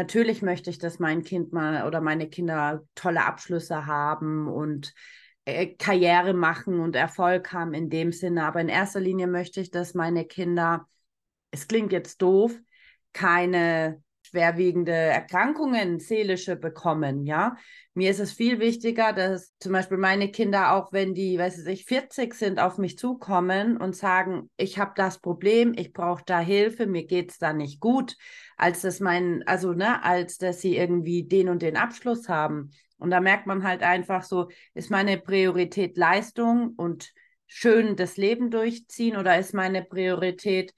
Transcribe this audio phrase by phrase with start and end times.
[0.00, 4.94] natürlich möchte ich, dass mein Kind mal oder meine Kinder tolle Abschlüsse haben und
[5.44, 8.44] äh, Karriere machen und Erfolg haben in dem Sinne.
[8.44, 10.88] Aber in erster Linie möchte ich, dass meine Kinder,
[11.50, 12.58] es klingt jetzt doof,
[13.12, 17.56] keine schwerwiegende Erkrankungen, seelische bekommen, ja.
[17.94, 21.84] Mir ist es viel wichtiger, dass zum Beispiel meine Kinder, auch wenn die, weiß ich,
[21.84, 26.86] 40 sind, auf mich zukommen und sagen, ich habe das Problem, ich brauche da Hilfe,
[26.86, 28.16] mir geht es da nicht gut,
[28.56, 32.70] als dass mein, also, ne, als dass sie irgendwie den und den Abschluss haben.
[32.98, 37.12] Und da merkt man halt einfach so, ist meine Priorität Leistung und
[37.46, 40.72] schön das Leben durchziehen oder ist meine Priorität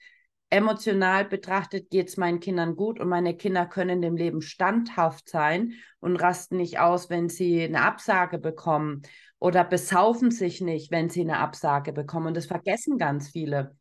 [0.53, 5.73] emotional betrachtet, geht es meinen Kindern gut und meine Kinder können dem Leben standhaft sein
[5.99, 9.01] und rasten nicht aus, wenn sie eine Absage bekommen
[9.39, 12.27] oder besaufen sich nicht, wenn sie eine Absage bekommen.
[12.27, 13.75] Und das vergessen ganz viele.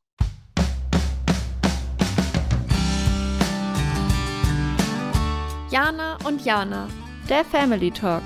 [5.70, 6.88] Jana und Jana,
[7.28, 8.22] der Family Talk.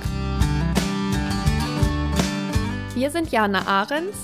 [2.94, 4.17] Wir sind Jana Ahrens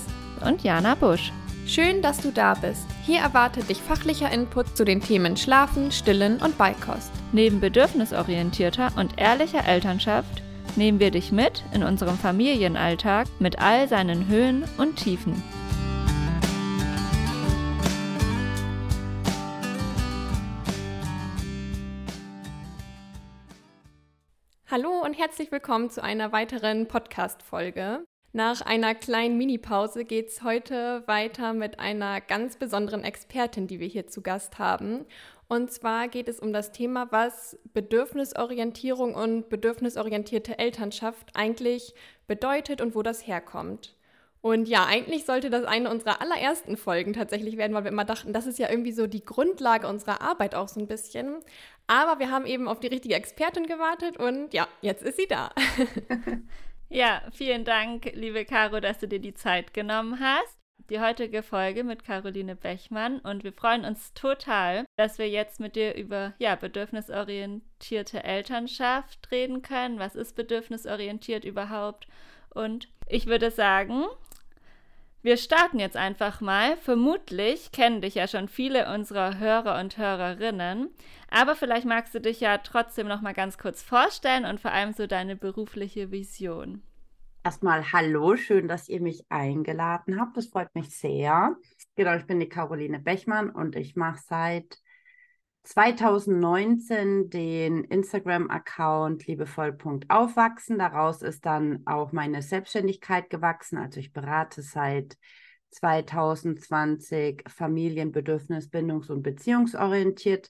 [0.45, 1.31] und Jana Busch.
[1.73, 2.85] Schön, dass du da bist.
[3.03, 7.11] Hier erwartet dich fachlicher Input zu den Themen Schlafen, Stillen und Beikost.
[7.31, 10.43] Neben bedürfnisorientierter und ehrlicher Elternschaft
[10.75, 15.41] nehmen wir dich mit in unserem Familienalltag mit all seinen Höhen und Tiefen.
[24.69, 28.05] Hallo und herzlich willkommen zu einer weiteren Podcast-Folge.
[28.35, 33.85] Nach einer kleinen Minipause geht es heute weiter mit einer ganz besonderen Expertin, die wir
[33.85, 35.05] hier zu Gast haben.
[35.47, 41.93] Und zwar geht es um das Thema, was Bedürfnisorientierung und bedürfnisorientierte Elternschaft eigentlich
[42.25, 43.95] bedeutet und wo das herkommt.
[44.41, 48.33] Und ja, eigentlich sollte das eine unserer allerersten Folgen tatsächlich werden, weil wir immer dachten,
[48.33, 51.35] das ist ja irgendwie so die Grundlage unserer Arbeit auch so ein bisschen.
[51.85, 55.51] Aber wir haben eben auf die richtige Expertin gewartet und ja, jetzt ist sie da.
[56.93, 60.59] Ja, vielen Dank, liebe Caro, dass du dir die Zeit genommen hast.
[60.91, 65.75] Die heutige Folge mit Caroline Bechmann und wir freuen uns total, dass wir jetzt mit
[65.75, 69.97] dir über ja, bedürfnisorientierte Elternschaft reden können.
[69.97, 72.05] Was ist bedürfnisorientiert überhaupt?
[72.51, 74.05] Und ich würde sagen,
[75.23, 76.75] wir starten jetzt einfach mal.
[76.75, 80.89] Vermutlich kennen dich ja schon viele unserer Hörer und Hörerinnen,
[81.29, 84.91] aber vielleicht magst du dich ja trotzdem noch mal ganz kurz vorstellen und vor allem
[84.91, 86.83] so deine berufliche Vision.
[87.45, 90.37] Erstmal hallo, schön, dass ihr mich eingeladen habt.
[90.37, 91.57] Das freut mich sehr.
[91.95, 94.77] Genau, ich bin die Caroline Bechmann und ich mache seit
[95.63, 100.79] 2019 den Instagram-Account liebevoll.aufwachsen.
[100.79, 103.77] Daraus ist dann auch meine Selbstständigkeit gewachsen.
[103.77, 105.17] Also ich berate seit
[105.71, 110.49] 2020 Familienbedürfnis, bindungs- und beziehungsorientiert.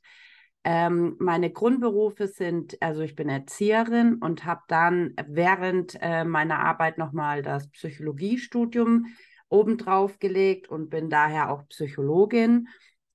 [0.66, 6.97] Ähm, meine Grundberufe sind, also ich bin Erzieherin und habe dann während äh, meiner Arbeit
[6.97, 9.07] nochmal das Psychologiestudium
[9.50, 12.69] obendrauf gelegt und bin daher auch Psychologin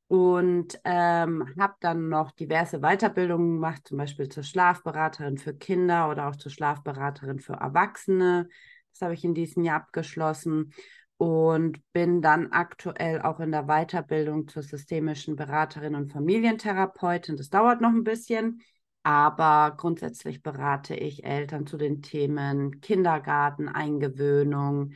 [0.08, 6.28] und ähm, habe dann noch diverse Weiterbildungen gemacht, zum Beispiel zur Schlafberaterin für Kinder oder
[6.28, 8.48] auch zur Schlafberaterin für Erwachsene.
[8.92, 10.72] Das habe ich in diesem Jahr abgeschlossen
[11.18, 17.36] und bin dann aktuell auch in der Weiterbildung zur systemischen Beraterin und Familientherapeutin.
[17.36, 18.62] Das dauert noch ein bisschen,
[19.02, 24.92] aber grundsätzlich berate ich Eltern zu den Themen Kindergarten, Eingewöhnung,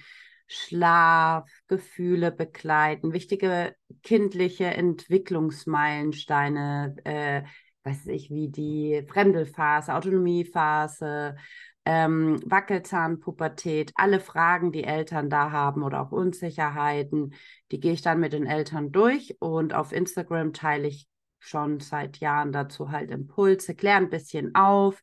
[0.47, 7.43] Schlaf, Gefühle begleiten, wichtige kindliche Entwicklungsmeilensteine, äh,
[7.85, 11.37] weiß ich, wie die Fremdelphase, Autonomiephase,
[11.85, 17.35] ähm, Wackelzahnpubertät, alle Fragen, die Eltern da haben oder auch Unsicherheiten,
[17.71, 22.19] die gehe ich dann mit den Eltern durch und auf Instagram teile ich schon seit
[22.19, 25.03] Jahren dazu halt Impulse, kläre ein bisschen auf,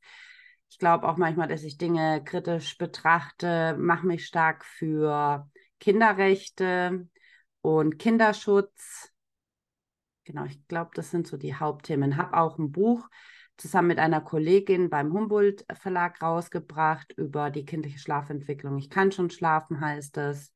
[0.69, 7.07] ich glaube auch manchmal, dass ich Dinge kritisch betrachte, mache mich stark für Kinderrechte
[7.61, 9.11] und Kinderschutz.
[10.25, 12.17] Genau, ich glaube, das sind so die Hauptthemen.
[12.17, 13.09] Habe auch ein Buch
[13.59, 18.77] zusammen mit einer Kollegin beim Humboldt Verlag rausgebracht über die kindliche Schlafentwicklung.
[18.77, 20.53] Ich kann schon schlafen, heißt es.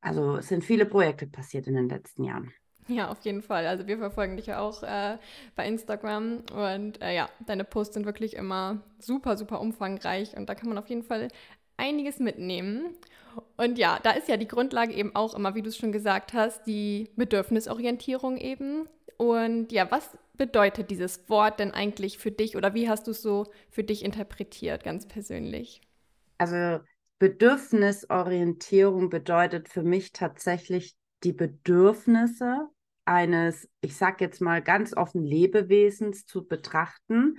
[0.00, 2.52] Also es sind viele Projekte passiert in den letzten Jahren.
[2.88, 3.66] Ja, auf jeden Fall.
[3.66, 5.18] Also wir verfolgen dich ja auch äh,
[5.56, 10.54] bei Instagram und äh, ja, deine Posts sind wirklich immer super, super umfangreich und da
[10.54, 11.28] kann man auf jeden Fall
[11.76, 12.94] einiges mitnehmen.
[13.56, 16.32] Und ja, da ist ja die Grundlage eben auch immer, wie du es schon gesagt
[16.32, 18.88] hast, die Bedürfnisorientierung eben.
[19.18, 23.22] Und ja, was bedeutet dieses Wort denn eigentlich für dich oder wie hast du es
[23.22, 25.80] so für dich interpretiert, ganz persönlich?
[26.38, 26.80] Also
[27.18, 32.68] Bedürfnisorientierung bedeutet für mich tatsächlich die Bedürfnisse
[33.06, 37.38] eines, ich sage jetzt mal ganz offen, Lebewesens zu betrachten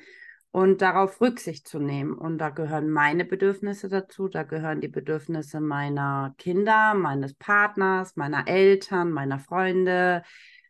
[0.52, 2.18] und darauf Rücksicht zu nehmen.
[2.18, 8.48] Und da gehören meine Bedürfnisse dazu, da gehören die Bedürfnisse meiner Kinder, meines Partners, meiner
[8.48, 10.24] Eltern, meiner Freunde,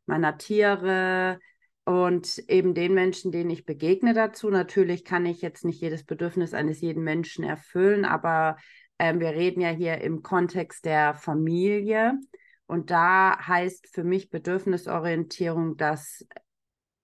[0.05, 1.39] meiner Tiere
[1.87, 4.49] und eben den Menschen, denen ich begegne dazu.
[4.49, 8.57] Natürlich kann ich jetzt nicht jedes Bedürfnis eines jeden Menschen erfüllen, aber
[8.97, 12.19] äh, wir reden ja hier im Kontext der Familie.
[12.65, 16.27] Und da heißt für mich Bedürfnisorientierung, dass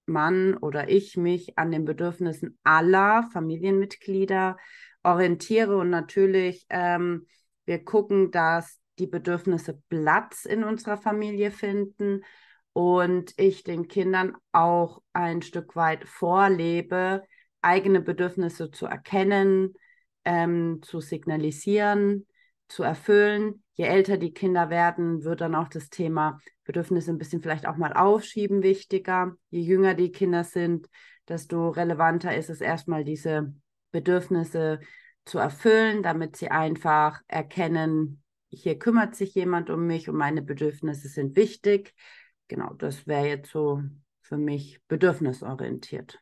[0.05, 4.57] man oder ich mich an den Bedürfnissen aller Familienmitglieder
[5.01, 7.25] orientiere und natürlich ähm,
[7.63, 12.19] wir gucken, dass die Bedürfnisse Platz in unserer Familie finden
[12.73, 17.23] und ich den Kindern auch ein Stück weit vorlebe,
[17.61, 19.73] eigene Bedürfnisse zu erkennen,
[20.25, 22.27] ähm, zu signalisieren,
[22.67, 23.63] zu erfüllen.
[23.75, 27.77] Je älter die Kinder werden, wird dann auch das Thema Bedürfnisse ein bisschen vielleicht auch
[27.77, 29.35] mal aufschieben wichtiger.
[29.49, 30.89] Je jünger die Kinder sind,
[31.27, 33.53] desto relevanter ist es erstmal diese
[33.91, 34.79] Bedürfnisse
[35.25, 41.07] zu erfüllen, damit sie einfach erkennen, hier kümmert sich jemand um mich und meine Bedürfnisse
[41.07, 41.93] sind wichtig.
[42.53, 43.81] Genau, das wäre jetzt so
[44.21, 46.19] für mich bedürfnisorientiert.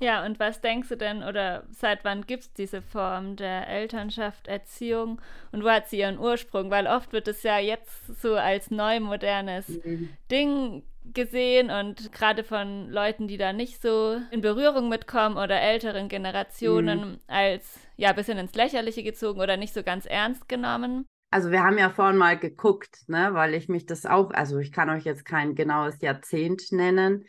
[0.00, 4.48] Ja, und was denkst du denn oder seit wann gibt es diese Form der Elternschaft,
[4.48, 5.20] Erziehung
[5.52, 6.70] und wo hat sie ihren Ursprung?
[6.70, 10.08] Weil oft wird es ja jetzt so als neu modernes mhm.
[10.30, 10.82] Ding
[11.12, 17.00] gesehen und gerade von Leuten, die da nicht so in Berührung mitkommen oder älteren Generationen
[17.00, 17.20] mhm.
[17.26, 21.04] als ja ein bisschen ins Lächerliche gezogen oder nicht so ganz ernst genommen.
[21.36, 24.72] Also wir haben ja vorhin mal geguckt, ne, weil ich mich das auch, also ich
[24.72, 27.26] kann euch jetzt kein genaues Jahrzehnt nennen,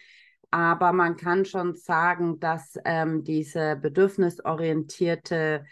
[0.49, 5.65] aber man kann schon sagen, dass ähm, diese bedürfnisorientierte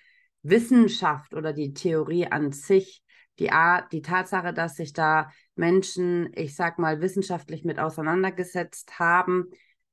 [0.44, 3.06] Wissenschaft oder die Theorie an sich,
[3.40, 3.52] die,
[3.94, 9.46] die Tatsache, dass sich da Menschen, ich sag mal, wissenschaftlich mit auseinandergesetzt haben,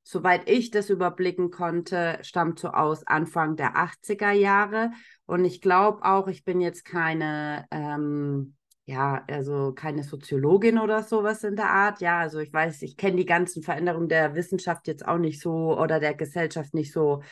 [0.02, 4.90] soweit ich das überblicken konnte, stammt so aus Anfang der 80er Jahre.
[5.26, 8.54] Und ich glaube auch, ich bin jetzt keine ähm,
[8.84, 12.00] ja, also keine Soziologin oder sowas in der Art.
[12.00, 15.78] Ja, also ich weiß, ich kenne die ganzen Veränderungen der Wissenschaft jetzt auch nicht so
[15.78, 17.22] oder der Gesellschaft nicht so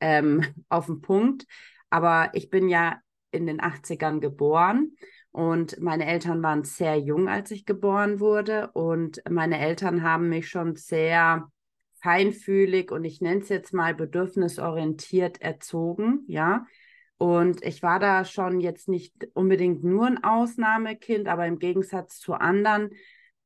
[0.00, 1.46] ähm, auf den Punkt.
[1.90, 3.00] Aber ich bin ja
[3.30, 4.96] in den 80ern geboren
[5.30, 8.70] und meine Eltern waren sehr jung, als ich geboren wurde.
[8.72, 11.48] Und meine Eltern haben mich schon sehr
[12.04, 16.66] feinfühlig und ich nenne es jetzt mal bedürfnisorientiert erzogen, ja.
[17.16, 22.34] Und ich war da schon jetzt nicht unbedingt nur ein Ausnahmekind, aber im Gegensatz zu
[22.34, 22.90] anderen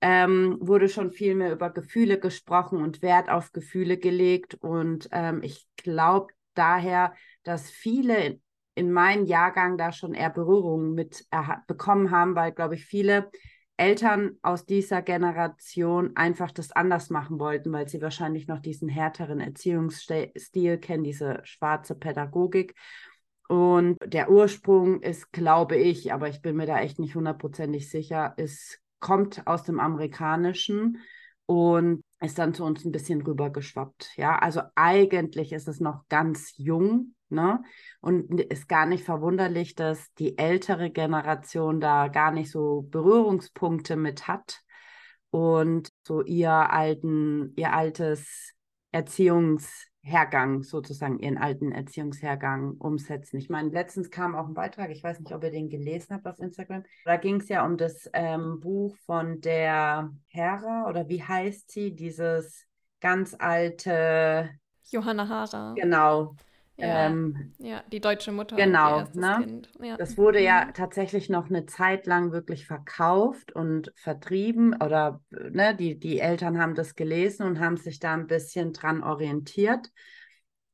[0.01, 4.55] ähm, wurde schon viel mehr über Gefühle gesprochen und Wert auf Gefühle gelegt.
[4.55, 7.15] Und ähm, ich glaube daher,
[7.45, 8.43] dass viele in,
[8.75, 11.27] in meinem Jahrgang da schon eher Berührungen mit
[11.69, 13.31] bekommen haben, weil, glaube ich, viele
[13.79, 19.41] Eltern aus dieser Generation einfach das anders machen wollten, weil sie wahrscheinlich noch diesen härteren
[19.41, 22.75] Erziehungsstil kennen, diese schwarze Pädagogik.
[23.49, 28.35] Und der Ursprung ist, glaube ich, aber ich bin mir da echt nicht hundertprozentig sicher,
[28.37, 30.99] es kommt aus dem Amerikanischen
[31.47, 34.17] und ist dann zu uns ein bisschen rübergeschwappt.
[34.17, 37.63] Ja, also eigentlich ist es noch ganz jung, ne?
[38.01, 44.29] Und ist gar nicht verwunderlich, dass die ältere Generation da gar nicht so Berührungspunkte mit
[44.29, 44.61] hat
[45.31, 48.55] und so ihr alten, ihr altes
[48.93, 53.37] Erziehungs Hergang sozusagen, ihren alten Erziehungshergang umsetzen.
[53.37, 56.27] Ich meine, letztens kam auch ein Beitrag, ich weiß nicht, ob ihr den gelesen habt
[56.27, 56.85] auf Instagram.
[57.05, 61.95] Da ging es ja um das ähm, Buch von der Hera oder wie heißt sie,
[61.95, 62.67] dieses
[63.01, 64.51] ganz alte.
[64.91, 65.75] Johanna Hara.
[65.75, 66.35] Genau.
[66.79, 68.55] Ja, ähm, ja, die deutsche Mutter.
[68.55, 69.63] Genau, ne?
[69.83, 69.97] Ja.
[69.97, 70.75] Das wurde ja mhm.
[70.75, 76.77] tatsächlich noch eine Zeit lang wirklich verkauft und vertrieben oder ne, die, die Eltern haben
[76.77, 79.91] das gelesen und haben sich da ein bisschen dran orientiert.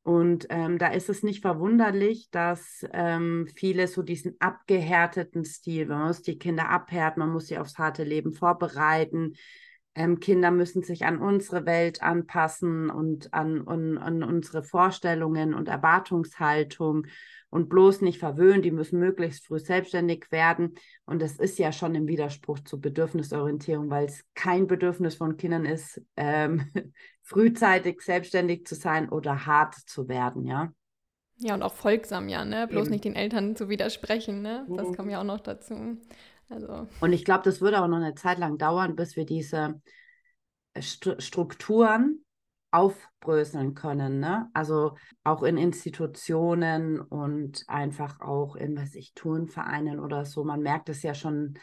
[0.02, 6.08] Und ähm, da ist es nicht verwunderlich, dass ähm, viele so diesen abgehärteten Stil, man
[6.08, 9.37] muss die Kinder abhärten, man muss sie aufs harte Leben vorbereiten,
[9.94, 15.68] ähm, Kinder müssen sich an unsere Welt anpassen und an, an, an unsere Vorstellungen und
[15.68, 17.06] Erwartungshaltung
[17.50, 20.74] und bloß nicht verwöhnen, die müssen möglichst früh selbstständig werden.
[21.06, 25.64] Und das ist ja schon im Widerspruch zur Bedürfnisorientierung, weil es kein Bedürfnis von Kindern
[25.64, 26.66] ist, ähm,
[27.22, 30.72] frühzeitig selbstständig zu sein oder hart zu werden, ja.
[31.36, 32.66] Ja, und auch folgsam, ja, ne?
[32.68, 32.92] Bloß Eben.
[32.92, 34.66] nicht den Eltern zu widersprechen, ne?
[34.68, 34.96] Das mhm.
[34.96, 35.98] kommt ja auch noch dazu.
[36.54, 36.87] Also.
[37.00, 39.80] Und ich glaube, das würde auch noch eine Zeit lang dauern, bis wir diese
[40.75, 42.25] äh, St Strukturen
[42.70, 44.18] aufbröseln können.
[44.18, 44.49] Ne?
[44.52, 50.42] Also auch in Institutionen und einfach auch in, was ich, Turnvereinen oder so.
[50.44, 51.54] Man merkt es ja schon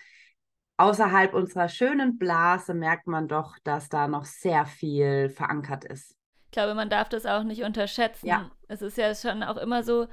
[0.78, 6.16] außerhalb unserer schönen Blase, merkt man doch, dass da noch sehr viel verankert ist.
[6.46, 8.28] ich glaube, man darf das auch nicht unterschätzen.
[8.28, 8.50] Ja.
[8.68, 10.08] Es ist ja schon auch immer so,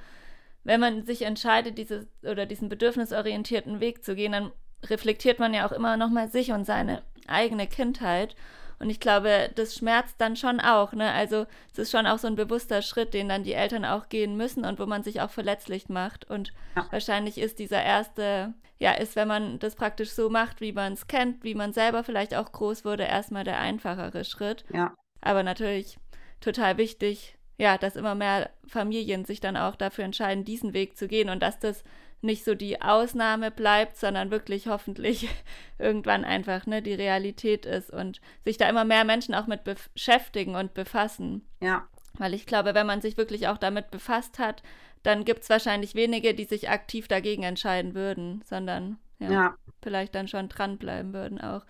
[0.63, 4.51] wenn man sich entscheidet, diese oder diesen bedürfnisorientierten Weg zu gehen, dann
[4.83, 8.35] reflektiert man ja auch immer noch mal sich und seine eigene Kindheit.
[8.79, 10.93] Und ich glaube, das schmerzt dann schon auch.
[10.93, 11.11] Ne?
[11.11, 14.37] Also es ist schon auch so ein bewusster Schritt, den dann die Eltern auch gehen
[14.37, 16.29] müssen und wo man sich auch verletzlich macht.
[16.29, 16.87] Und ja.
[16.89, 21.07] wahrscheinlich ist dieser erste, ja, ist, wenn man das praktisch so macht, wie man es
[21.07, 24.63] kennt, wie man selber vielleicht auch groß wurde, erstmal der einfachere Schritt.
[24.73, 24.93] Ja.
[25.19, 25.97] Aber natürlich
[26.39, 31.09] total wichtig, ja, dass immer mehr Familien sich dann auch dafür entscheiden, diesen Weg zu
[31.09, 31.83] gehen und dass das
[32.21, 35.29] nicht so die Ausnahme bleibt, sondern wirklich hoffentlich
[35.79, 40.55] irgendwann einfach ne, die Realität ist und sich da immer mehr Menschen auch mit beschäftigen
[40.55, 41.47] und befassen.
[41.61, 41.87] Ja.
[42.13, 44.63] Weil ich glaube, wenn man sich wirklich auch damit befasst hat,
[45.03, 49.55] dann gibt es wahrscheinlich wenige, die sich aktiv dagegen entscheiden würden, sondern ja, ja.
[49.81, 51.65] vielleicht dann schon dranbleiben würden auch.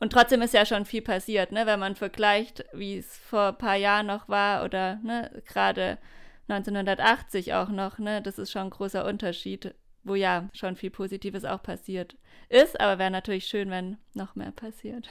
[0.00, 1.66] Und trotzdem ist ja schon viel passiert, ne?
[1.66, 5.98] wenn man vergleicht, wie es vor ein paar Jahren noch war oder ne, gerade
[6.48, 7.98] 1980 auch noch.
[7.98, 8.22] Ne?
[8.22, 9.74] Das ist schon ein großer Unterschied,
[10.04, 12.16] wo ja schon viel Positives auch passiert
[12.48, 15.08] ist, aber wäre natürlich schön, wenn noch mehr passiert.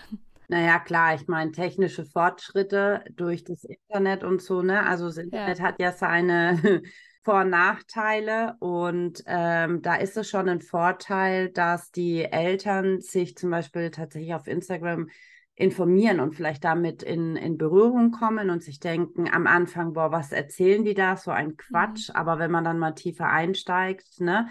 [0.50, 4.86] Naja, klar, ich meine, technische Fortschritte durch das Internet und so, ne?
[4.86, 5.63] Also das Internet ja.
[5.65, 6.82] hat ja seine
[7.24, 13.36] Vor- und Nachteile und ähm, da ist es schon ein Vorteil, dass die Eltern sich
[13.36, 15.10] zum Beispiel tatsächlich auf Instagram
[15.57, 20.31] informieren und vielleicht damit in, in Berührung kommen und sich denken am Anfang, boah, was
[20.31, 21.17] erzählen die da?
[21.17, 22.09] So ein Quatsch.
[22.09, 22.15] Mhm.
[22.15, 24.47] Aber wenn man dann mal tiefer einsteigt, ne,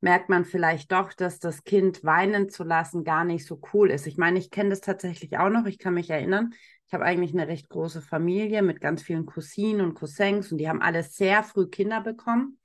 [0.00, 4.06] merkt man vielleicht doch, dass das Kind weinen zu lassen gar nicht so cool ist.
[4.06, 5.66] Ich meine, ich kenne das tatsächlich auch noch.
[5.66, 6.54] Ich kann mich erinnern,
[6.86, 10.68] ich habe eigentlich eine recht große Familie mit ganz vielen Cousinen und Cousins und die
[10.68, 12.57] haben alle sehr früh Kinder bekommen.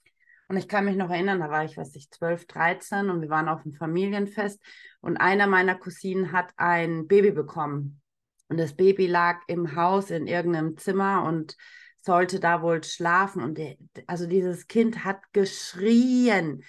[0.54, 3.30] Und ich kann mich noch erinnern, da war ich, weiß ich, 12, 13 und wir
[3.30, 4.62] waren auf einem Familienfest
[5.02, 8.04] und einer meiner Cousinen hat ein Baby bekommen.
[8.50, 11.58] Und das Baby lag im Haus in irgendeinem Zimmer und
[12.04, 13.42] sollte da wohl schlafen.
[13.42, 16.64] Und die, also dieses Kind hat geschrien.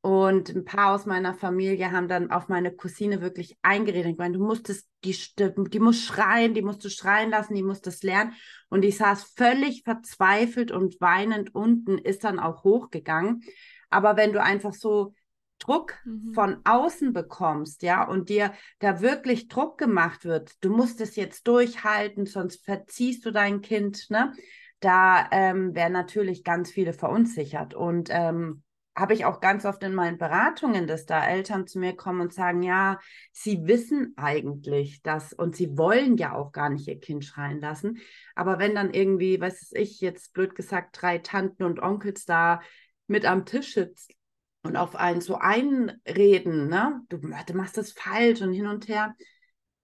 [0.00, 4.10] Und ein paar aus meiner Familie haben dann auf meine Cousine wirklich eingeredet.
[4.10, 7.80] Ich meine, du musstest, die, die muss schreien, die musst du schreien lassen, die muss
[7.80, 8.32] das lernen.
[8.70, 13.42] Und ich saß völlig verzweifelt und weinend unten, ist dann auch hochgegangen.
[13.90, 15.14] Aber wenn du einfach so
[15.58, 16.32] Druck mhm.
[16.32, 21.46] von außen bekommst, ja, und dir da wirklich Druck gemacht wird, du musst es jetzt
[21.46, 24.32] durchhalten, sonst verziehst du dein Kind, ne?
[24.80, 27.74] Da ähm, werden natürlich ganz viele verunsichert.
[27.74, 28.62] Und ähm,
[29.00, 32.32] habe ich auch ganz oft in meinen Beratungen, dass da Eltern zu mir kommen und
[32.32, 32.98] sagen, ja,
[33.32, 37.98] sie wissen eigentlich das und sie wollen ja auch gar nicht ihr Kind schreien lassen.
[38.34, 42.60] Aber wenn dann irgendwie, weiß ich, jetzt blöd gesagt, drei Tanten und Onkels da
[43.06, 44.14] mit am Tisch sitzen
[44.62, 49.14] und auf einen so einreden, ne, du, du machst das falsch und hin und her,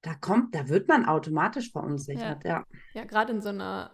[0.03, 2.51] da kommt, da wird man automatisch verunsichert, ja.
[2.51, 3.91] Ja, ja gerade in so einer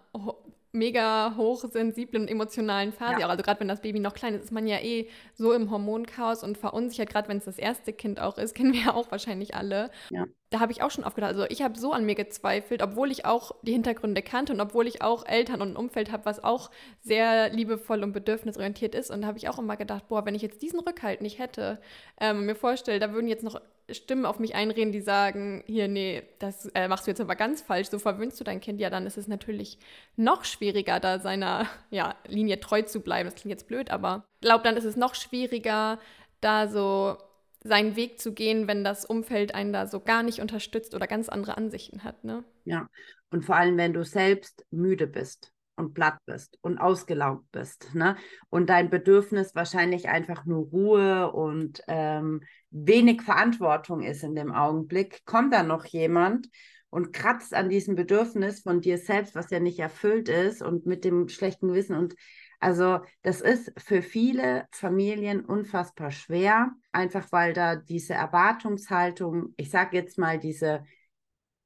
[0.72, 3.20] mega hochsensiblen und emotionalen Phase.
[3.20, 3.28] Ja.
[3.28, 6.42] Also gerade wenn das Baby noch klein ist, ist man ja eh so im Hormonchaos
[6.42, 9.54] und verunsichert, gerade wenn es das erste Kind auch ist, kennen wir ja auch wahrscheinlich
[9.54, 9.90] alle.
[10.10, 10.24] Ja.
[10.48, 11.32] Da habe ich auch schon aufgedacht.
[11.32, 14.86] Also ich habe so an mir gezweifelt, obwohl ich auch die Hintergründe kannte und obwohl
[14.86, 19.10] ich auch Eltern und ein Umfeld habe, was auch sehr liebevoll und bedürfnisorientiert ist.
[19.10, 21.80] Und da habe ich auch immer gedacht, boah, wenn ich jetzt diesen Rückhalt nicht hätte,
[22.20, 23.60] ähm, mir vorstelle, da würden jetzt noch
[23.94, 27.62] Stimmen auf mich einreden, die sagen, hier, nee, das äh, machst du jetzt aber ganz
[27.62, 29.78] falsch, so verwöhnst du dein Kind, ja, dann ist es natürlich
[30.16, 33.28] noch schwieriger, da seiner ja, Linie treu zu bleiben.
[33.28, 35.99] Das klingt jetzt blöd, aber ich glaube, dann ist es noch schwieriger,
[36.40, 37.16] da so
[37.64, 41.28] seinen Weg zu gehen, wenn das Umfeld einen da so gar nicht unterstützt oder ganz
[41.28, 42.44] andere Ansichten hat, ne?
[42.64, 42.88] Ja,
[43.30, 48.16] und vor allem, wenn du selbst müde bist und platt bist und ausgelaugt bist, ne?
[48.48, 55.24] Und dein Bedürfnis wahrscheinlich einfach nur Ruhe und ähm, wenig Verantwortung ist in dem Augenblick,
[55.26, 56.48] kommt da noch jemand
[56.90, 61.04] und kratzt an diesem Bedürfnis von dir selbst, was ja nicht erfüllt ist und mit
[61.04, 62.14] dem schlechten Gewissen und
[62.62, 69.96] also das ist für viele Familien unfassbar schwer, einfach weil da diese Erwartungshaltung, ich sage
[69.96, 70.84] jetzt mal diese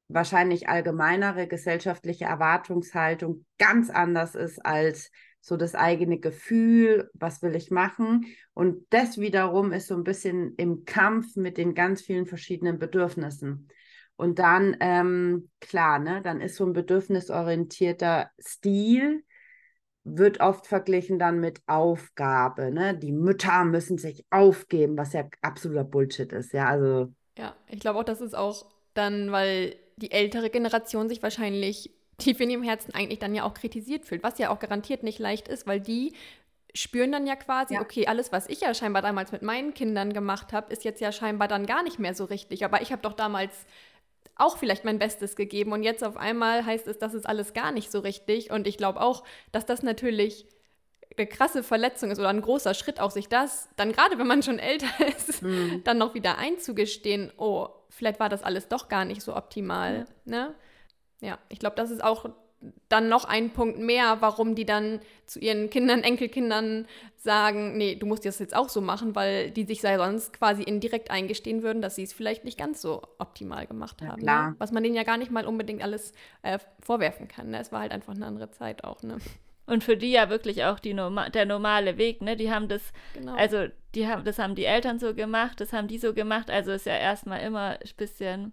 [0.09, 5.11] wahrscheinlich allgemeinere gesellschaftliche Erwartungshaltung ganz anders ist als
[5.41, 8.27] so das eigene Gefühl, was will ich machen.
[8.53, 13.69] Und das wiederum ist so ein bisschen im Kampf mit den ganz vielen verschiedenen Bedürfnissen.
[14.17, 19.23] Und dann, ähm, klar, ne, dann ist so ein bedürfnisorientierter Stil,
[20.03, 22.73] wird oft verglichen dann mit Aufgabe.
[22.73, 22.97] Ne?
[22.97, 26.53] Die Mütter müssen sich aufgeben, was ja absoluter Bullshit ist.
[26.53, 27.13] Ja, also.
[27.37, 32.41] Ja, ich glaube auch, das ist auch dann, weil die ältere Generation sich wahrscheinlich tief
[32.41, 35.49] in ihrem Herzen eigentlich dann ja auch kritisiert fühlt, was ja auch garantiert nicht leicht
[35.49, 36.15] ist, weil die
[36.75, 37.81] spüren dann ja quasi, ja.
[37.81, 41.13] okay, alles, was ich ja scheinbar damals mit meinen Kindern gemacht habe, ist jetzt ja
[41.13, 42.65] scheinbar dann gar nicht mehr so richtig.
[42.65, 43.53] Aber ich habe doch damals
[44.35, 47.73] auch vielleicht mein Bestes gegeben und jetzt auf einmal heißt es, das ist alles gar
[47.73, 48.51] nicht so richtig.
[48.51, 50.47] Und ich glaube auch, dass das natürlich
[51.19, 54.43] eine krasse Verletzung ist oder ein großer Schritt, auch sich das, dann gerade wenn man
[54.43, 55.83] schon älter ist, mhm.
[55.85, 60.07] dann noch wieder einzugestehen, oh, vielleicht war das alles doch gar nicht so optimal.
[60.25, 60.55] Ja, ne?
[61.21, 62.29] ja ich glaube, das ist auch
[62.89, 68.07] dann noch ein Punkt mehr, warum die dann zu ihren Kindern, Enkelkindern sagen, nee, du
[68.07, 71.97] musst das jetzt auch so machen, weil die sich sonst quasi indirekt eingestehen würden, dass
[71.97, 74.23] sie es vielleicht nicht ganz so optimal gemacht haben.
[74.23, 74.55] Ne?
[74.59, 77.51] Was man denen ja gar nicht mal unbedingt alles äh, vorwerfen kann.
[77.51, 77.61] Ne?
[77.61, 79.03] Es war halt einfach eine andere Zeit auch.
[79.03, 79.19] Ne?
[79.67, 82.37] Und für die ja wirklich auch die Norma der normale Weg, ne?
[82.37, 83.35] Die haben das, genau.
[83.35, 86.51] also die haben, das haben die Eltern so gemacht, das haben die so gemacht.
[86.51, 88.53] Also ist ja erstmal immer ein bisschen,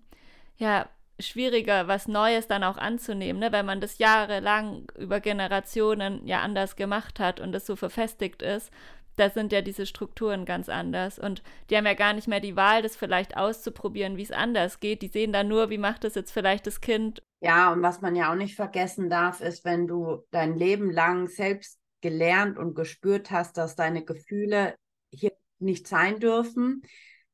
[0.58, 0.90] ja,
[1.20, 3.52] schwieriger, was Neues dann auch anzunehmen, ne?
[3.52, 8.72] wenn man das jahrelang über Generationen ja anders gemacht hat und es so verfestigt ist.
[9.16, 11.20] Da sind ja diese Strukturen ganz anders.
[11.20, 14.80] Und die haben ja gar nicht mehr die Wahl, das vielleicht auszuprobieren, wie es anders
[14.80, 15.02] geht.
[15.02, 17.22] Die sehen dann nur, wie macht es jetzt vielleicht das Kind.
[17.42, 21.28] Ja, und was man ja auch nicht vergessen darf, ist, wenn du dein Leben lang
[21.28, 24.76] selbst gelernt und gespürt hast, dass deine Gefühle
[25.12, 26.84] hier nicht sein dürfen,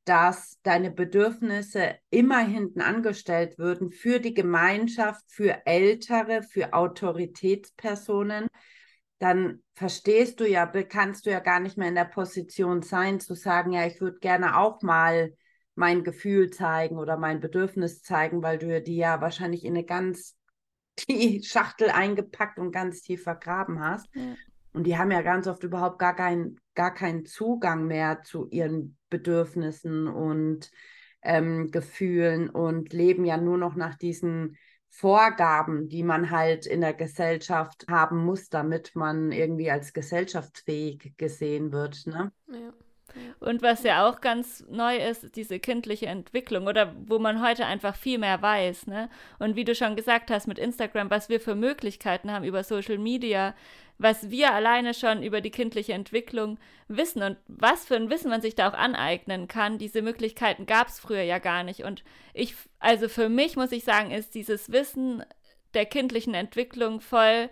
[0.05, 8.47] dass deine Bedürfnisse immer hinten angestellt würden für die Gemeinschaft, für Ältere, für Autoritätspersonen,
[9.19, 13.35] dann verstehst du ja, kannst du ja gar nicht mehr in der Position sein, zu
[13.35, 15.33] sagen, ja, ich würde gerne auch mal
[15.75, 20.37] mein Gefühl zeigen oder mein Bedürfnis zeigen, weil du die ja wahrscheinlich in eine ganz
[21.09, 24.07] die Schachtel eingepackt und ganz tief vergraben hast.
[24.15, 24.35] Ja.
[24.73, 28.97] Und die haben ja ganz oft überhaupt gar, kein, gar keinen Zugang mehr zu ihren
[29.09, 30.69] Bedürfnissen und
[31.21, 34.57] ähm, Gefühlen und leben ja nur noch nach diesen
[34.89, 41.71] Vorgaben, die man halt in der Gesellschaft haben muss, damit man irgendwie als gesellschaftsfähig gesehen
[41.71, 42.05] wird.
[42.07, 42.31] Ne?
[42.51, 42.73] Ja.
[43.39, 47.95] Und was ja auch ganz neu ist, diese kindliche Entwicklung oder wo man heute einfach
[47.95, 48.87] viel mehr weiß.
[48.87, 49.09] Ne?
[49.39, 52.97] Und wie du schon gesagt hast mit Instagram, was wir für Möglichkeiten haben über Social
[52.97, 53.55] Media,
[53.97, 58.41] was wir alleine schon über die kindliche Entwicklung wissen und was für ein Wissen man
[58.41, 59.77] sich da auch aneignen kann.
[59.77, 61.83] Diese Möglichkeiten gab es früher ja gar nicht.
[61.83, 65.23] Und ich, also für mich muss ich sagen, ist dieses Wissen
[65.73, 67.49] der kindlichen Entwicklung voll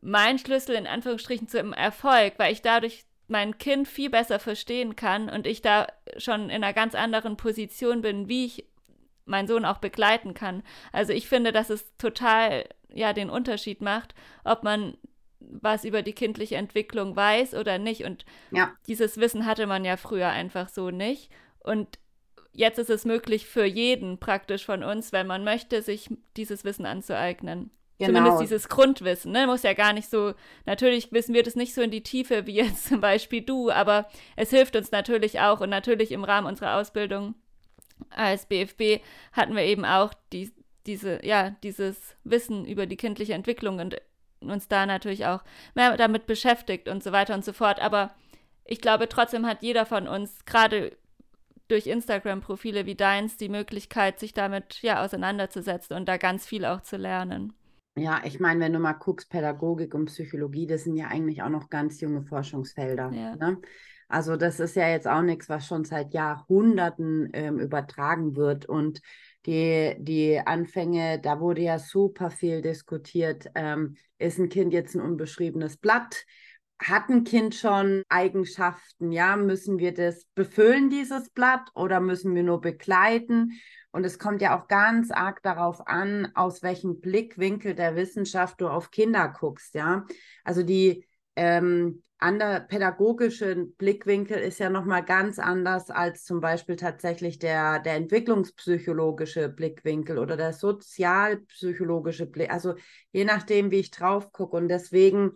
[0.00, 5.28] mein Schlüssel in Anführungsstrichen zum Erfolg, weil ich dadurch mein Kind viel besser verstehen kann
[5.28, 5.86] und ich da
[6.18, 8.66] schon in einer ganz anderen Position bin, wie ich
[9.24, 10.62] meinen Sohn auch begleiten kann.
[10.92, 14.96] Also ich finde, dass es total ja den Unterschied macht, ob man
[15.40, 18.04] was über die kindliche Entwicklung weiß oder nicht.
[18.04, 18.72] Und ja.
[18.86, 21.30] dieses Wissen hatte man ja früher einfach so nicht.
[21.60, 21.98] Und
[22.52, 26.86] jetzt ist es möglich für jeden praktisch von uns, wenn man möchte, sich dieses Wissen
[26.86, 27.70] anzueignen.
[27.98, 28.18] Genau.
[28.18, 29.46] Zumindest dieses Grundwissen, ne?
[29.46, 30.34] Muss ja gar nicht so,
[30.66, 34.06] natürlich wissen wir das nicht so in die Tiefe wie jetzt zum Beispiel du, aber
[34.36, 37.34] es hilft uns natürlich auch und natürlich im Rahmen unserer Ausbildung
[38.10, 39.02] als BFB
[39.32, 40.52] hatten wir eben auch die,
[40.86, 43.96] diese, ja, dieses Wissen über die kindliche Entwicklung und
[44.40, 45.42] uns da natürlich auch
[45.74, 47.80] mehr damit beschäftigt und so weiter und so fort.
[47.80, 48.14] Aber
[48.64, 50.96] ich glaube, trotzdem hat jeder von uns gerade
[51.68, 56.82] durch Instagram-Profile wie deins die Möglichkeit, sich damit ja auseinanderzusetzen und da ganz viel auch
[56.82, 57.54] zu lernen.
[57.96, 61.48] Ja, ich meine, wenn du mal guckst, Pädagogik und Psychologie, das sind ja eigentlich auch
[61.48, 63.12] noch ganz junge Forschungsfelder.
[63.12, 63.36] Ja.
[63.36, 63.60] Ne?
[64.08, 68.66] Also das ist ja jetzt auch nichts, was schon seit Jahrhunderten ähm, übertragen wird.
[68.66, 69.00] Und
[69.46, 73.50] die, die Anfänge, da wurde ja super viel diskutiert.
[73.54, 76.26] Ähm, ist ein Kind jetzt ein unbeschriebenes Blatt?
[76.78, 79.12] Hat ein Kind schon Eigenschaften?
[79.12, 83.52] Ja, müssen wir das befüllen, dieses Blatt, oder müssen wir nur begleiten?
[83.92, 88.68] Und es kommt ja auch ganz arg darauf an, aus welchem Blickwinkel der Wissenschaft du
[88.68, 90.04] auf Kinder guckst, ja.
[90.42, 91.06] Also die
[91.36, 97.94] ähm, andere pädagogische Blickwinkel ist ja nochmal ganz anders als zum Beispiel tatsächlich der, der
[97.94, 102.50] entwicklungspsychologische Blickwinkel oder der sozialpsychologische Blick.
[102.50, 102.74] Also
[103.12, 104.56] je nachdem, wie ich drauf gucke.
[104.56, 105.32] Und deswegen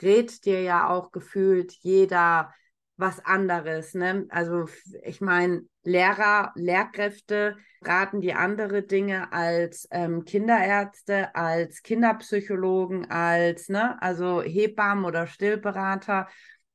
[0.00, 2.52] rät dir ja auch gefühlt jeder
[2.96, 3.94] was anderes.
[3.94, 4.26] Ne?
[4.30, 4.66] Also
[5.02, 14.00] ich meine, Lehrer, Lehrkräfte raten die andere Dinge als ähm, Kinderärzte, als Kinderpsychologen, als ne,
[14.00, 16.28] also Hebammen oder Stillberater.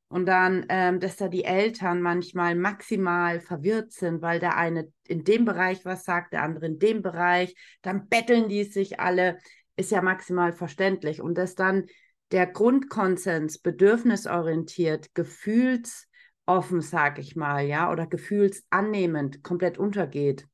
[0.10, 5.24] Und dann, ähm, dass da die Eltern manchmal maximal verwirrt sind, weil der eine in
[5.24, 9.38] dem Bereich was sagt, der andere in dem Bereich, dann betteln die sich alle,
[9.76, 11.22] ist ja maximal verständlich.
[11.22, 11.88] Und dass dann
[12.32, 20.48] der Grundkonsens bedürfnisorientiert, gefühlsoffen, sag ich mal, ja, oder gefühlsannehmend komplett untergeht,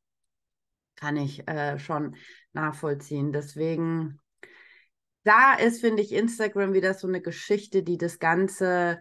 [0.96, 2.16] kann ich äh, schon
[2.54, 3.34] nachvollziehen.
[3.34, 4.20] Deswegen,
[5.24, 9.00] da ist, finde ich, Instagram wieder so eine Geschichte, die das Ganze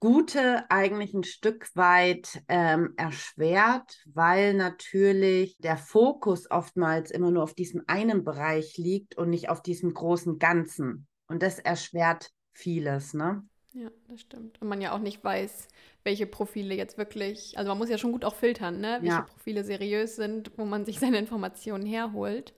[0.00, 7.54] Gute eigentlich ein Stück weit ähm, erschwert, weil natürlich der Fokus oftmals immer nur auf
[7.54, 11.08] diesem einen Bereich liegt und nicht auf diesem großen Ganzen.
[11.28, 13.42] Und das erschwert vieles, ne?
[13.74, 14.60] Ja, das stimmt.
[14.60, 15.68] Und man ja auch nicht weiß,
[16.02, 18.98] welche Profile jetzt wirklich, also man muss ja schon gut auch filtern, ne?
[19.02, 19.22] welche ja.
[19.22, 22.54] Profile seriös sind, wo man sich seine Informationen herholt.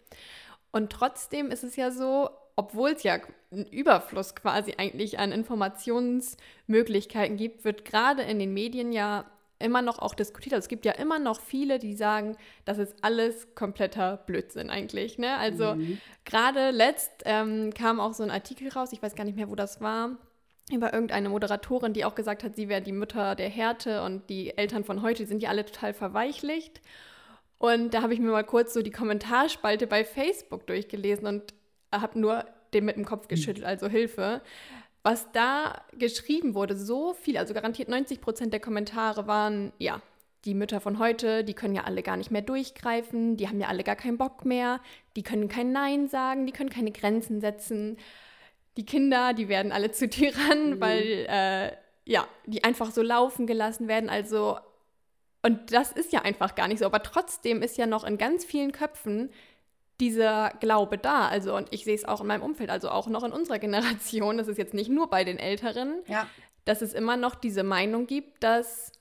[0.70, 3.18] Und trotzdem ist es ja so, obwohl es ja
[3.50, 9.24] einen Überfluss quasi eigentlich an Informationsmöglichkeiten gibt, wird gerade in den Medien ja
[9.60, 10.54] immer noch auch diskutiert.
[10.54, 15.18] Also es gibt ja immer noch viele, die sagen, das ist alles kompletter Blödsinn eigentlich.
[15.18, 15.36] Ne?
[15.36, 16.00] Also mhm.
[16.24, 19.54] gerade letzt ähm, kam auch so ein Artikel raus, ich weiß gar nicht mehr, wo
[19.54, 20.16] das war,
[20.72, 24.56] über irgendeine Moderatorin, die auch gesagt hat, sie wäre die Mutter der Härte und die
[24.56, 26.80] Eltern von heute sind ja alle total verweichlicht.
[27.58, 31.54] Und da habe ich mir mal kurz so die Kommentarspalte bei Facebook durchgelesen und
[31.92, 33.28] habe nur dem mit dem Kopf hm.
[33.28, 34.40] geschüttelt, also Hilfe.
[35.02, 40.02] Was da geschrieben wurde, so viel, also garantiert 90 Prozent der Kommentare waren, ja,
[40.44, 43.68] die Mütter von heute, die können ja alle gar nicht mehr durchgreifen, die haben ja
[43.68, 44.80] alle gar keinen Bock mehr,
[45.16, 47.98] die können kein Nein sagen, die können keine Grenzen setzen.
[48.76, 50.80] Die Kinder, die werden alle zu Tyrannen, mhm.
[50.80, 51.72] weil äh,
[52.10, 54.08] ja, die einfach so laufen gelassen werden.
[54.08, 54.58] Also,
[55.42, 56.86] und das ist ja einfach gar nicht so.
[56.86, 59.30] Aber trotzdem ist ja noch in ganz vielen Köpfen
[60.00, 61.28] dieser Glaube da.
[61.28, 64.38] Also, und ich sehe es auch in meinem Umfeld, also auch noch in unserer Generation,
[64.38, 66.26] das ist jetzt nicht nur bei den Älteren, ja.
[66.64, 68.92] dass es immer noch diese Meinung gibt, dass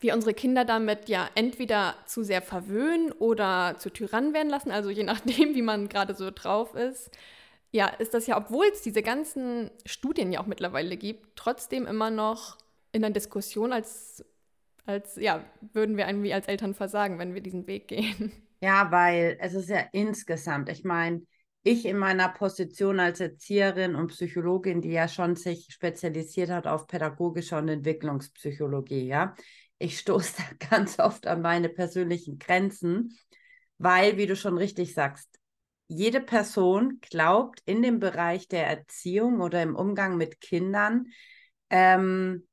[0.00, 4.90] wir unsere Kinder damit ja entweder zu sehr verwöhnen oder zu Tyrannen werden lassen, also
[4.90, 7.10] je nachdem, wie man gerade so drauf ist.
[7.72, 12.08] Ja, ist das ja, obwohl es diese ganzen Studien ja auch mittlerweile gibt, trotzdem immer
[12.08, 12.56] noch
[12.92, 14.24] in der Diskussion, als,
[14.86, 18.32] als ja, würden wir irgendwie als Eltern versagen, wenn wir diesen Weg gehen.
[18.64, 21.20] Ja, weil es ist ja insgesamt, ich meine,
[21.62, 26.86] ich in meiner Position als Erzieherin und Psychologin, die ja schon sich spezialisiert hat auf
[26.86, 29.34] pädagogische und Entwicklungspsychologie, ja,
[29.78, 33.18] ich stoße da ganz oft an meine persönlichen Grenzen,
[33.76, 35.28] weil, wie du schon richtig sagst,
[35.86, 41.08] jede Person glaubt in dem Bereich der Erziehung oder im Umgang mit Kindern,
[41.68, 42.48] ähm,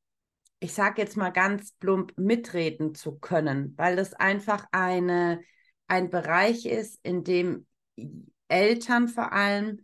[0.59, 5.41] ich sage jetzt mal ganz plump, mitreden zu können, weil das einfach eine
[5.91, 7.67] ein Bereich ist, in dem
[8.47, 9.81] Eltern vor allem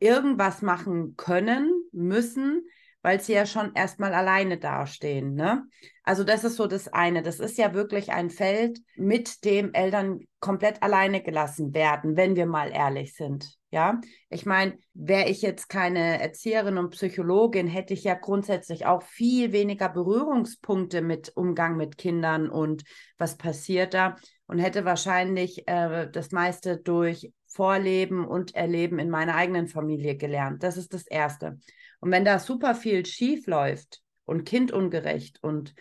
[0.00, 2.66] irgendwas machen können, müssen,
[3.02, 5.34] weil sie ja schon erstmal alleine dastehen.
[5.34, 5.64] Ne?
[6.02, 7.22] Also das ist so das eine.
[7.22, 12.46] Das ist ja wirklich ein Feld, mit dem Eltern komplett alleine gelassen werden, wenn wir
[12.46, 13.56] mal ehrlich sind.
[13.70, 19.02] Ja, ich meine, wäre ich jetzt keine Erzieherin und Psychologin, hätte ich ja grundsätzlich auch
[19.02, 22.82] viel weniger Berührungspunkte mit Umgang mit Kindern und
[23.16, 24.16] was passiert da
[24.52, 30.62] und hätte wahrscheinlich äh, das meiste durch Vorleben und Erleben in meiner eigenen Familie gelernt.
[30.62, 31.58] Das ist das Erste.
[32.00, 35.74] Und wenn da super viel schief läuft und kindungerecht und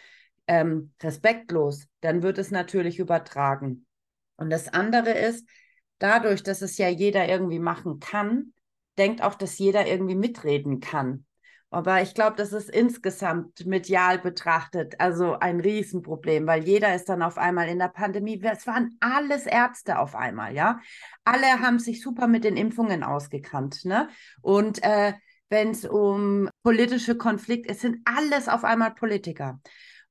[0.47, 3.85] ähm, respektlos, dann wird es natürlich übertragen.
[4.37, 5.45] Und das andere ist,
[5.99, 8.53] dadurch, dass es ja jeder irgendwie machen kann,
[8.97, 11.25] denkt auch, dass jeder irgendwie mitreden kann.
[11.73, 17.21] Aber ich glaube, das ist insgesamt medial betrachtet also ein Riesenproblem, weil jeder ist dann
[17.21, 18.41] auf einmal in der Pandemie.
[18.43, 20.81] Es waren alles Ärzte auf einmal, ja.
[21.23, 24.09] Alle haben sich super mit den Impfungen ausgekannt, ne?
[24.41, 25.13] Und äh,
[25.47, 29.61] wenn es um politische Konflikte, es sind alles auf einmal Politiker.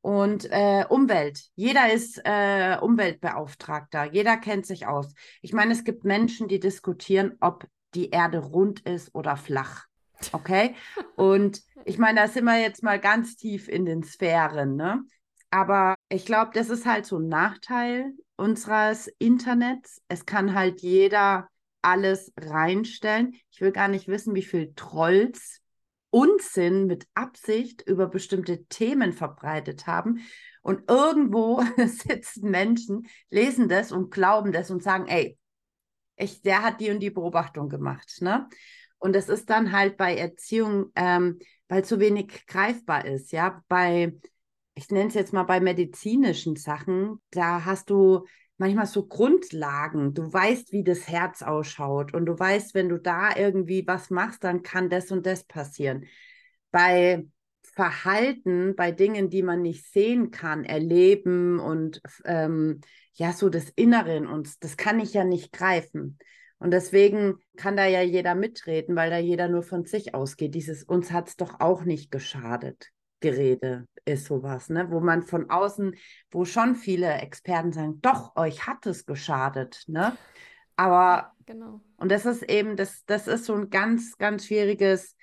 [0.00, 1.42] Und äh, Umwelt.
[1.56, 4.04] Jeder ist äh, Umweltbeauftragter.
[4.12, 5.12] Jeder kennt sich aus.
[5.42, 9.89] Ich meine, es gibt Menschen, die diskutieren, ob die Erde rund ist oder flach.
[10.32, 10.74] Okay?
[11.16, 15.02] Und ich meine, da sind wir jetzt mal ganz tief in den Sphären, ne?
[15.50, 20.00] Aber ich glaube, das ist halt so ein Nachteil unseres Internets.
[20.08, 21.48] Es kann halt jeder
[21.82, 23.34] alles reinstellen.
[23.50, 25.60] Ich will gar nicht wissen, wie viel Trolls
[26.10, 30.20] Unsinn mit Absicht über bestimmte Themen verbreitet haben.
[30.62, 35.38] Und irgendwo sitzen Menschen, lesen das und glauben das und sagen, ey,
[36.16, 38.18] ich, der hat die und die Beobachtung gemacht.
[38.20, 38.48] Ne?
[39.00, 43.32] Und das ist dann halt bei Erziehung, ähm, weil zu wenig greifbar ist.
[43.32, 44.14] Ja, bei,
[44.74, 48.26] ich nenne es jetzt mal bei medizinischen Sachen, da hast du
[48.58, 50.14] manchmal so Grundlagen.
[50.14, 54.44] Du weißt, wie das Herz ausschaut und du weißt, wenn du da irgendwie was machst,
[54.44, 56.04] dann kann das und das passieren.
[56.70, 57.26] Bei
[57.74, 62.80] Verhalten, bei Dingen, die man nicht sehen kann, erleben und ähm,
[63.14, 66.18] ja, so das Innere in uns, das kann ich ja nicht greifen.
[66.60, 70.54] Und deswegen kann da ja jeder mitreden, weil da jeder nur von sich ausgeht.
[70.54, 72.90] Dieses uns hat es doch auch nicht geschadet.
[73.20, 74.90] Gerede ist sowas, ne?
[74.90, 75.96] wo man von außen,
[76.30, 79.84] wo schon viele Experten sagen, doch, euch hat es geschadet.
[79.86, 80.16] Ne?
[80.76, 81.80] Aber, genau.
[81.96, 85.16] und das ist eben, das, das ist so ein ganz, ganz schwieriges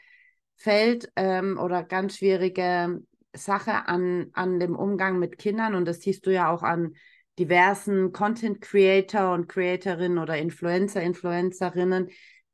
[0.55, 6.25] fällt ähm, oder ganz schwierige Sache an, an dem Umgang mit Kindern und das siehst
[6.25, 6.95] du ja auch an
[7.39, 12.09] diversen Content Creator und Creatorinnen oder Influencer, Influencerinnen,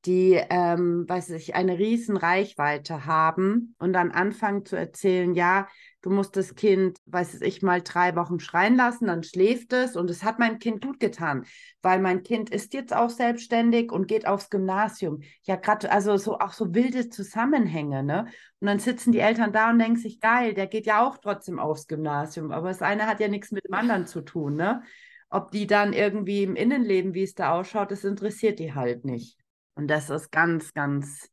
[0.06, 5.68] die, ähm, weiß ich, eine riesen Reichweite haben und dann anfangen zu erzählen, ja,
[6.04, 10.10] du musst das Kind, weiß ich, mal drei Wochen schreien lassen, dann schläft es und
[10.10, 11.46] es hat mein Kind gut getan,
[11.82, 15.22] weil mein Kind ist jetzt auch selbstständig und geht aufs Gymnasium.
[15.44, 18.28] Ja, gerade, also so auch so wilde Zusammenhänge, ne?
[18.60, 21.58] Und dann sitzen die Eltern da und denken sich, geil, der geht ja auch trotzdem
[21.58, 24.84] aufs Gymnasium, aber das eine hat ja nichts mit dem anderen zu tun, ne?
[25.30, 29.40] Ob die dann irgendwie im Innenleben, wie es da ausschaut, das interessiert die halt nicht.
[29.74, 31.33] Und das ist ganz, ganz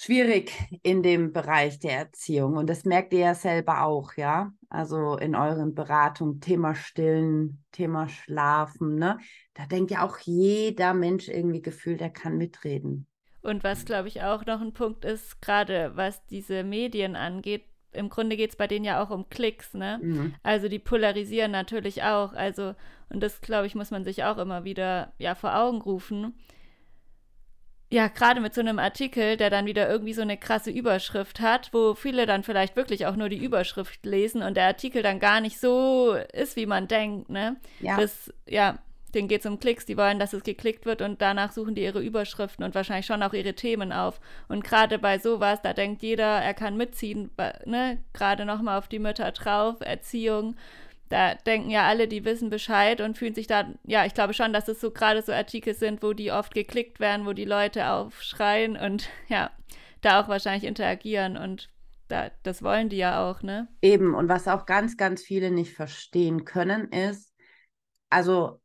[0.00, 2.56] schwierig in dem Bereich der Erziehung.
[2.56, 4.50] Und das merkt ihr ja selber auch, ja.
[4.70, 9.18] Also in euren Beratungen, Thema Stillen, Thema Schlafen, ne?
[9.52, 13.06] Da denkt ja auch jeder Mensch irgendwie gefühlt, er kann mitreden.
[13.42, 18.08] Und was, glaube ich, auch noch ein Punkt ist, gerade was diese Medien angeht, im
[18.08, 19.98] Grunde geht es bei denen ja auch um Klicks, ne?
[20.00, 20.34] Mhm.
[20.42, 22.32] Also die polarisieren natürlich auch.
[22.32, 22.74] Also,
[23.10, 26.34] und das, glaube ich, muss man sich auch immer wieder ja vor Augen rufen
[27.92, 31.70] ja, gerade mit so einem Artikel, der dann wieder irgendwie so eine krasse Überschrift hat,
[31.72, 35.40] wo viele dann vielleicht wirklich auch nur die Überschrift lesen und der Artikel dann gar
[35.40, 37.56] nicht so ist, wie man denkt, ne?
[37.80, 37.96] Ja.
[37.96, 38.78] Das, ja,
[39.12, 41.82] denen geht es um Klicks, die wollen, dass es geklickt wird und danach suchen die
[41.82, 44.20] ihre Überschriften und wahrscheinlich schon auch ihre Themen auf.
[44.46, 47.30] Und gerade bei sowas, da denkt jeder, er kann mitziehen,
[47.64, 47.98] ne?
[48.12, 50.54] Gerade nochmal auf die Mütter drauf, Erziehung
[51.10, 54.52] da denken ja alle, die wissen Bescheid und fühlen sich da, ja, ich glaube schon,
[54.52, 57.90] dass es so gerade so Artikel sind, wo die oft geklickt werden, wo die Leute
[57.90, 59.50] aufschreien und ja,
[60.00, 61.68] da auch wahrscheinlich interagieren und
[62.06, 63.68] da, das wollen die ja auch, ne?
[63.82, 67.32] Eben, und was auch ganz, ganz viele nicht verstehen können, ist,
[68.08, 68.60] also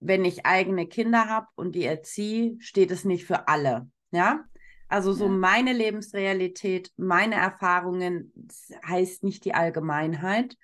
[0.00, 4.44] wenn ich eigene Kinder habe und die erziehe, steht es nicht für alle, ja?
[4.88, 5.30] Also so ja.
[5.30, 8.32] meine Lebensrealität, meine Erfahrungen
[8.84, 10.56] heißt nicht die Allgemeinheit.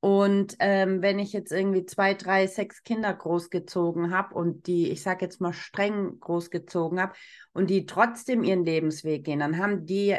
[0.00, 5.02] Und ähm, wenn ich jetzt irgendwie zwei, drei, sechs Kinder großgezogen habe und die, ich
[5.02, 7.12] sage jetzt mal streng großgezogen habe
[7.52, 10.16] und die trotzdem ihren Lebensweg gehen, dann haben die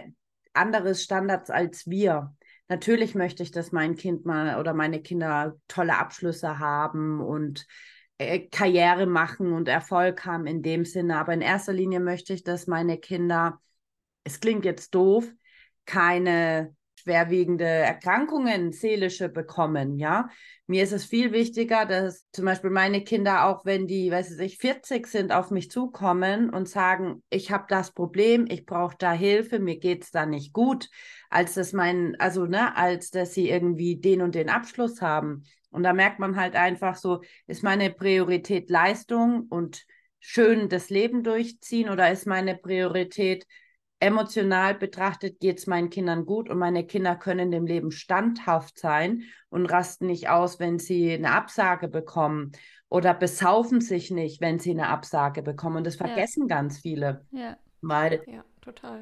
[0.54, 2.36] anderes Standards als wir.
[2.68, 7.66] Natürlich möchte ich, dass mein Kind mal oder meine Kinder tolle Abschlüsse haben und
[8.20, 11.18] äh, Karriere machen und Erfolg haben in dem Sinne.
[11.18, 13.60] Aber in erster Linie möchte ich, dass meine Kinder,
[14.24, 15.28] es klingt jetzt doof,
[15.86, 20.30] keine schwerwiegende Erkrankungen, seelische bekommen, ja.
[20.68, 24.58] Mir ist es viel wichtiger, dass zum Beispiel meine Kinder, auch wenn die, weiß ich,
[24.60, 29.60] 40 sind, auf mich zukommen und sagen, ich habe das Problem, ich brauche da Hilfe,
[29.60, 30.90] mir geht es da nicht gut,
[31.30, 35.44] als dass mein, also, ne, als dass sie irgendwie den und den Abschluss haben.
[35.72, 39.86] Und da merkt man halt einfach so, ist meine Priorität Leistung und
[40.20, 43.46] schön das Leben durchziehen oder ist meine Priorität
[44.02, 49.24] emotional betrachtet geht es meinen Kindern gut und meine Kinder können dem Leben standhaft sein
[49.50, 52.52] und rasten nicht aus, wenn sie eine Absage bekommen
[52.90, 55.78] oder besaufen sich nicht, wenn sie eine Absage bekommen.
[55.78, 56.56] Und das vergessen ja.
[56.56, 57.26] ganz viele.
[57.32, 57.58] Ja.
[57.82, 58.44] Weil ja,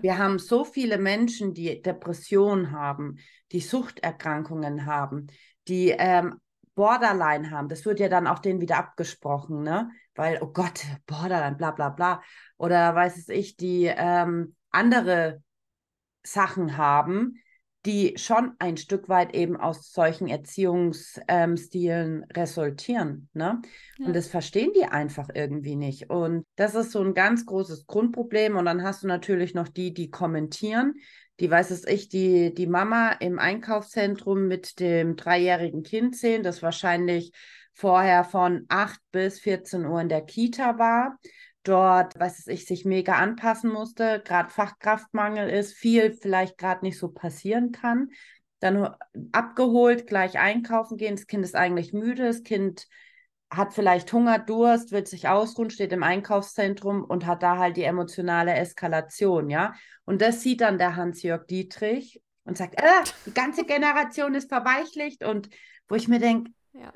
[0.01, 3.17] wir haben so viele Menschen, die Depressionen haben,
[3.51, 5.27] die Suchterkrankungen haben,
[5.67, 6.39] die ähm,
[6.75, 7.67] Borderline haben.
[7.67, 9.89] Das wird ja dann auch denen wieder abgesprochen, ne?
[10.15, 12.21] Weil, oh Gott, Borderline, bla bla bla.
[12.57, 15.41] Oder weiß es ich, die ähm, andere
[16.23, 17.41] Sachen haben,
[17.85, 23.29] die schon ein Stück weit eben aus solchen Erziehungsstilen resultieren.
[23.33, 23.61] Ne?
[23.97, 24.07] Ja.
[24.07, 26.09] Und das verstehen die einfach irgendwie nicht.
[26.09, 28.57] Und das ist so ein ganz großes Grundproblem.
[28.57, 30.95] Und dann hast du natürlich noch die, die kommentieren.
[31.39, 36.61] Die weiß es ich, die, die Mama im Einkaufszentrum mit dem dreijährigen Kind sehen, das
[36.61, 37.31] wahrscheinlich
[37.73, 41.17] vorher von 8 bis 14 Uhr in der Kita war
[41.63, 47.09] dort, was ich, sich mega anpassen musste, gerade Fachkraftmangel ist, viel vielleicht gerade nicht so
[47.09, 48.09] passieren kann.
[48.59, 48.95] Dann
[49.31, 52.87] abgeholt, gleich einkaufen gehen, das Kind ist eigentlich müde, das Kind
[53.49, 57.83] hat vielleicht Hunger, Durst, will sich ausruhen, steht im Einkaufszentrum und hat da halt die
[57.83, 59.73] emotionale Eskalation, ja.
[60.05, 65.23] Und das sieht dann der Hans-Jörg Dietrich und sagt, äh, die ganze Generation ist verweichlicht
[65.23, 65.49] und
[65.87, 66.93] wo ich mir denke, ja.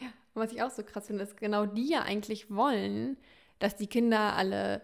[0.00, 0.08] ja.
[0.34, 3.16] Und was ich auch so krass finde, ist genau die ja eigentlich wollen,
[3.58, 4.82] dass die Kinder alle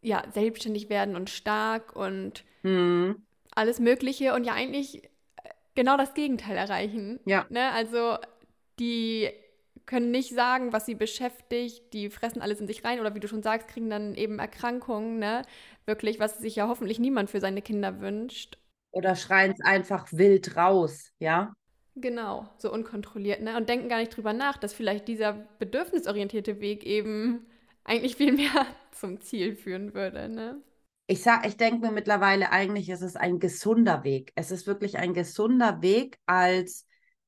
[0.00, 3.22] ja selbstständig werden und stark und mhm.
[3.54, 5.08] alles Mögliche und ja eigentlich äh,
[5.74, 7.20] genau das Gegenteil erreichen.
[7.24, 7.46] Ja.
[7.50, 7.72] Ne?
[7.72, 8.18] Also
[8.78, 9.30] die
[9.88, 13.26] können nicht sagen, was sie beschäftigt, die fressen alles in sich rein oder wie du
[13.26, 15.42] schon sagst, kriegen dann eben Erkrankungen, ne?
[15.86, 18.58] Wirklich, was sich ja hoffentlich niemand für seine Kinder wünscht.
[18.90, 21.54] Oder schreien es einfach wild raus, ja?
[21.96, 23.56] Genau, so unkontrolliert, ne?
[23.56, 27.46] Und denken gar nicht drüber nach, dass vielleicht dieser bedürfnisorientierte Weg eben
[27.88, 30.28] eigentlich viel mehr zum Ziel führen würde.
[30.28, 30.62] Ne?
[31.08, 34.30] ich ich denke mir mittlerweile eigentlich, ist es ein gesunder Weg.
[34.34, 36.86] Es ist wirklich ein gesunder Weg als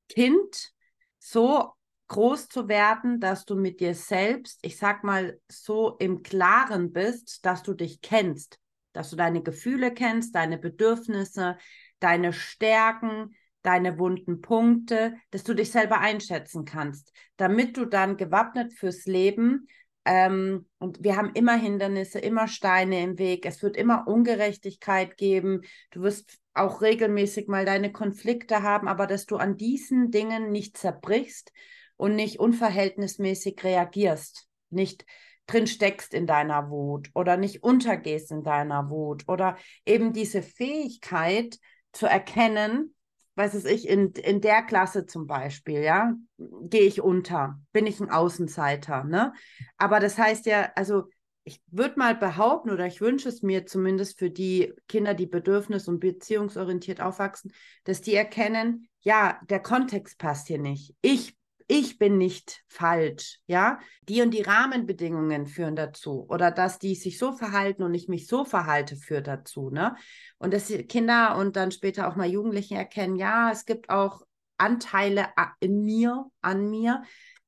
[0.09, 0.73] Kind
[1.19, 1.73] so
[2.09, 7.47] groß zu werden, dass du mit dir selbst, ich sag mal, so im Klaren bist,
[7.47, 8.59] dass du dich kennst,
[8.93, 11.57] dass du deine Gefühle kennst, deine Bedürfnisse,
[12.01, 18.75] deine Stärken, deine wunden Punkte, dass du dich selber einschätzen kannst, damit du dann gewappnet
[18.75, 19.69] fürs Leben
[20.05, 23.45] ähm, und wir haben immer Hindernisse, immer Steine im Weg.
[23.45, 25.63] Es wird immer Ungerechtigkeit geben.
[25.91, 30.77] Du wirst auch regelmäßig mal deine Konflikte haben, aber dass du an diesen Dingen nicht
[30.77, 31.53] zerbrichst
[31.97, 35.05] und nicht unverhältnismäßig reagierst, nicht
[35.47, 41.59] drin steckst in deiner Wut oder nicht untergehst in deiner Wut oder eben diese Fähigkeit
[41.93, 42.95] zu erkennen,
[43.41, 47.99] weiß es ich, in, in der Klasse zum Beispiel, ja, gehe ich unter, bin ich
[47.99, 49.33] ein Außenseiter, ne?
[49.79, 51.05] Aber das heißt ja, also
[51.45, 55.89] ich würde mal behaupten oder ich wünsche es mir zumindest für die Kinder, die bedürfnis-
[55.89, 57.53] und beziehungsorientiert aufwachsen,
[57.85, 60.95] dass die erkennen, ja, der Kontext passt hier nicht.
[61.01, 61.35] Ich
[61.71, 63.79] ich bin nicht falsch, ja,
[64.09, 68.27] die und die Rahmenbedingungen führen dazu oder dass die sich so verhalten und ich mich
[68.27, 69.95] so verhalte, führt dazu, ne?
[70.39, 74.23] Und dass Kinder und dann später auch mal Jugendliche erkennen, ja, es gibt auch
[74.59, 75.29] Anteile
[75.61, 77.05] in mir, an mir,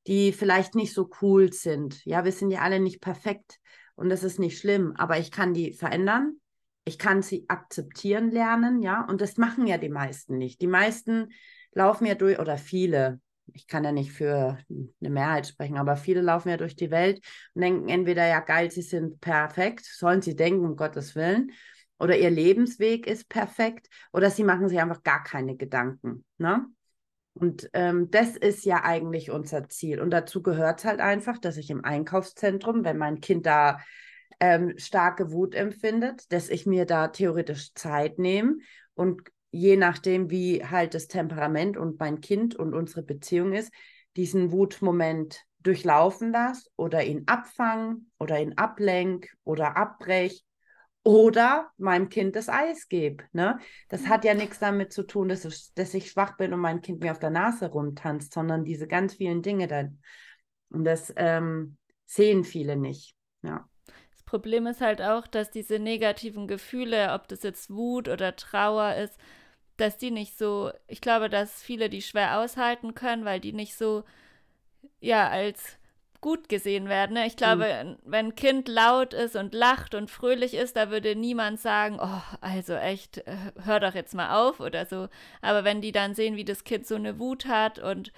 [0.07, 2.05] die vielleicht nicht so cool sind.
[2.05, 3.59] Ja, wir sind ja alle nicht perfekt
[3.95, 6.37] und das ist nicht schlimm, aber ich kann die verändern.
[6.85, 10.61] Ich kann sie akzeptieren lernen, ja, und das machen ja die meisten nicht.
[10.61, 11.33] Die meisten
[11.73, 13.19] laufen ja durch, oder viele,
[13.51, 17.23] ich kann ja nicht für eine Mehrheit sprechen, aber viele laufen ja durch die Welt
[17.53, 21.51] und denken entweder, ja geil, sie sind perfekt, sollen sie denken, um Gottes Willen,
[21.99, 26.25] oder ihr Lebensweg ist perfekt, oder sie machen sich einfach gar keine Gedanken.
[26.37, 26.65] Ne?
[27.33, 29.99] Und ähm, das ist ja eigentlich unser Ziel.
[29.99, 33.79] Und dazu gehört es halt einfach, dass ich im Einkaufszentrum, wenn mein Kind da
[34.39, 38.57] ähm, starke Wut empfindet, dass ich mir da theoretisch Zeit nehme
[38.93, 39.21] und
[39.53, 43.71] je nachdem, wie halt das Temperament und mein Kind und unsere Beziehung ist,
[44.17, 50.43] diesen Wutmoment durchlaufen lasse oder ihn abfangen oder ihn ablenk oder abbrech
[51.03, 53.25] oder meinem Kind das Eis gebe.
[53.31, 53.59] Ne?
[53.89, 54.09] Das mhm.
[54.09, 57.01] hat ja nichts damit zu tun, dass ich, dass ich schwach bin und mein Kind
[57.01, 59.99] mir auf der Nase rumtanzt, sondern diese ganz vielen Dinge dann.
[60.69, 63.13] Und das ähm, sehen viele nicht.
[63.43, 63.69] Ja.
[64.11, 68.95] Das Problem ist halt auch, dass diese negativen Gefühle, ob das jetzt Wut oder Trauer
[68.95, 69.19] ist,
[69.77, 73.75] dass die nicht so, ich glaube, dass viele die schwer aushalten können, weil die nicht
[73.75, 74.03] so,
[74.99, 75.77] ja, als
[76.23, 77.13] gut gesehen werden.
[77.13, 77.27] Ne?
[77.27, 77.97] Ich glaube, mhm.
[78.05, 82.21] wenn ein Kind laut ist und lacht und fröhlich ist, da würde niemand sagen, oh,
[82.39, 85.09] also echt, äh, hör doch jetzt mal auf oder so.
[85.41, 88.13] Aber wenn die dann sehen, wie das Kind so eine Wut hat und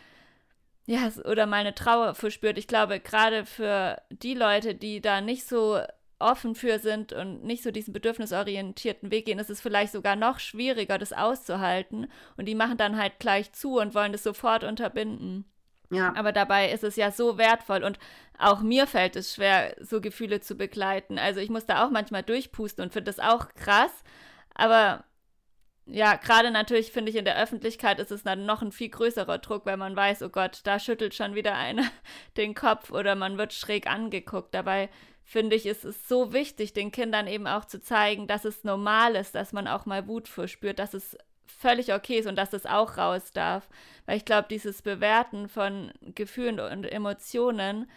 [0.86, 5.48] ja, oder mal eine Trauer verspürt, ich glaube, gerade für die Leute, die da nicht
[5.48, 5.80] so
[6.20, 10.40] offen für sind und nicht so diesen bedürfnisorientierten Weg gehen, ist es vielleicht sogar noch
[10.40, 12.08] schwieriger, das auszuhalten.
[12.38, 15.46] Und die machen dann halt gleich zu und wollen das sofort unterbinden.
[15.92, 16.14] Ja.
[16.16, 18.00] Aber dabei ist es ja so wertvoll und
[18.38, 21.20] auch mir fällt es schwer, so Gefühle zu begleiten.
[21.20, 23.92] Also ich muss da auch manchmal durchpusten und finde das auch krass.
[24.54, 25.04] Aber
[25.86, 29.38] ja, gerade natürlich finde ich in der Öffentlichkeit ist es dann noch ein viel größerer
[29.38, 31.84] Druck, weil man weiß, oh Gott, da schüttelt schon wieder einer
[32.38, 34.54] den Kopf oder man wird schräg angeguckt.
[34.56, 34.90] Dabei
[35.26, 39.16] finde ich, ist es so wichtig, den Kindern eben auch zu zeigen, dass es normal
[39.16, 42.66] ist, dass man auch mal Wut verspürt, dass es völlig okay ist und dass es
[42.66, 43.68] auch raus darf.
[44.06, 47.90] Weil ich glaube, dieses Bewerten von Gefühlen und Emotionen,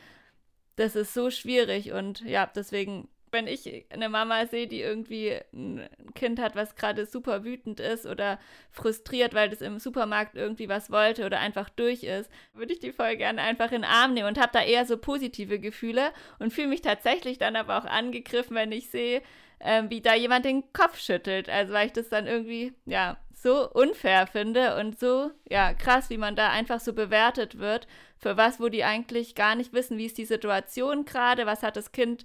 [0.76, 5.88] das ist so schwierig und ja, deswegen wenn ich eine Mama sehe, die irgendwie ein
[6.14, 8.38] Kind hat, was gerade super wütend ist oder
[8.70, 12.92] frustriert, weil das im Supermarkt irgendwie was wollte oder einfach durch ist, würde ich die
[12.92, 16.52] voll gerne einfach in den Arm nehmen und habe da eher so positive Gefühle und
[16.52, 19.22] fühle mich tatsächlich dann aber auch angegriffen, wenn ich sehe,
[19.60, 21.48] ähm, wie da jemand den Kopf schüttelt.
[21.48, 26.18] Also weil ich das dann irgendwie, ja, so unfair finde und so, ja, krass, wie
[26.18, 27.86] man da einfach so bewertet wird,
[28.16, 31.76] für was, wo die eigentlich gar nicht wissen, wie ist die Situation gerade, was hat
[31.76, 32.24] das Kind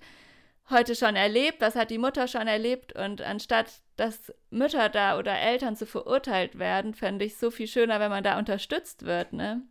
[0.69, 5.37] heute schon erlebt, was hat die Mutter schon erlebt und anstatt dass Mütter da oder
[5.37, 9.61] Eltern zu verurteilt werden, fände ich so viel schöner, wenn man da unterstützt wird, ne?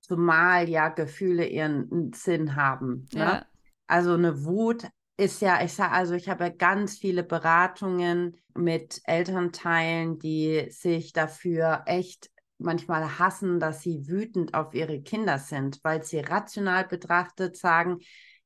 [0.00, 3.08] Zumal ja Gefühle ihren Sinn haben.
[3.12, 3.20] Ne?
[3.20, 3.46] Ja.
[3.86, 10.18] Also eine Wut ist ja, ich sage, also ich habe ganz viele Beratungen mit Elternteilen,
[10.18, 16.20] die sich dafür echt manchmal hassen, dass sie wütend auf ihre Kinder sind, weil sie
[16.20, 17.98] rational betrachtet sagen,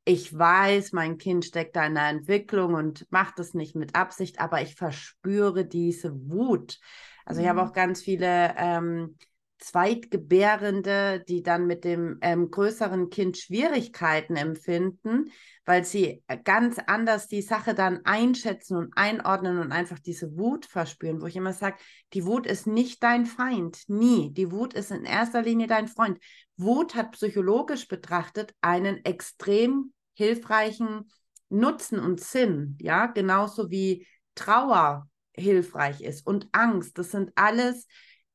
[0.08, 4.40] ich weiß, mein Kind steckt da in der Entwicklung und macht es nicht mit Absicht,
[4.40, 6.78] aber ich verspüre diese Wut.
[7.24, 7.44] Also mhm.
[7.44, 7.68] ich habe mhm.
[7.68, 9.16] auch ganz viele ähm,
[9.58, 15.32] Zweitgebärende, die dann mit dem ähm, größeren Kind Schwierigkeiten empfinden,
[15.64, 20.66] weil sie äh, ganz anders die Sache dann einschätzen und einordnen und einfach diese Wut
[20.66, 21.78] verspüren, wo ich immer sage,
[22.12, 24.32] die Wut ist nicht dein Feind, nie.
[24.32, 26.20] Die Wut ist in erster Linie dein Freund.
[26.56, 31.10] Wut hat psychologisch betrachtet einen extrem hilfreichen
[31.48, 36.98] Nutzen und Sinn, ja, genauso wie Trauer hilfreich ist und Angst.
[36.98, 37.86] Das sind alles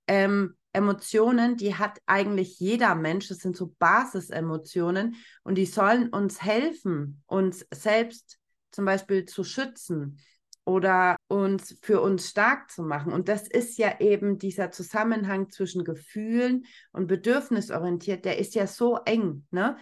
[0.08, 3.28] ähm, Emotionen, die hat eigentlich jeder Mensch.
[3.28, 8.40] Das sind so Basisemotionen und die sollen uns helfen, uns selbst
[8.72, 10.20] zum Beispiel zu schützen
[10.64, 13.12] oder uns für uns stark zu machen.
[13.12, 18.98] Und das ist ja eben dieser Zusammenhang zwischen Gefühlen und bedürfnisorientiert, der ist ja so
[19.06, 19.46] eng.
[19.52, 19.78] Ne?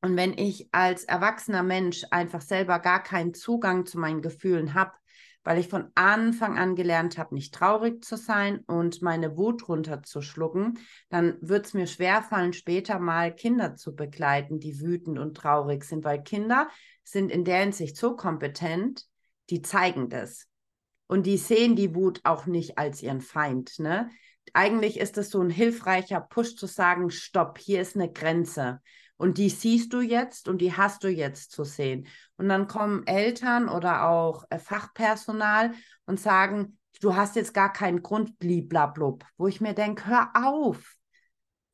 [0.00, 4.92] Und wenn ich als erwachsener Mensch einfach selber gar keinen Zugang zu meinen Gefühlen habe,
[5.44, 10.78] weil ich von Anfang an gelernt habe, nicht traurig zu sein und meine Wut runterzuschlucken,
[11.08, 16.04] dann wird es mir schwerfallen, später mal Kinder zu begleiten, die wütend und traurig sind,
[16.04, 16.68] weil Kinder
[17.02, 19.06] sind in der Hinsicht so kompetent,
[19.50, 20.46] die zeigen das.
[21.06, 23.78] Und die sehen die Wut auch nicht als ihren Feind.
[23.78, 24.10] Ne?
[24.52, 28.82] Eigentlich ist es so ein hilfreicher Push zu sagen, stopp, hier ist eine Grenze.
[29.18, 32.06] Und die siehst du jetzt und die hast du jetzt zu sehen.
[32.36, 35.74] Und dann kommen Eltern oder auch äh, Fachpersonal
[36.06, 39.24] und sagen, du hast jetzt gar keinen Grund, bliblablub.
[39.36, 40.94] Wo ich mir denke, hör auf,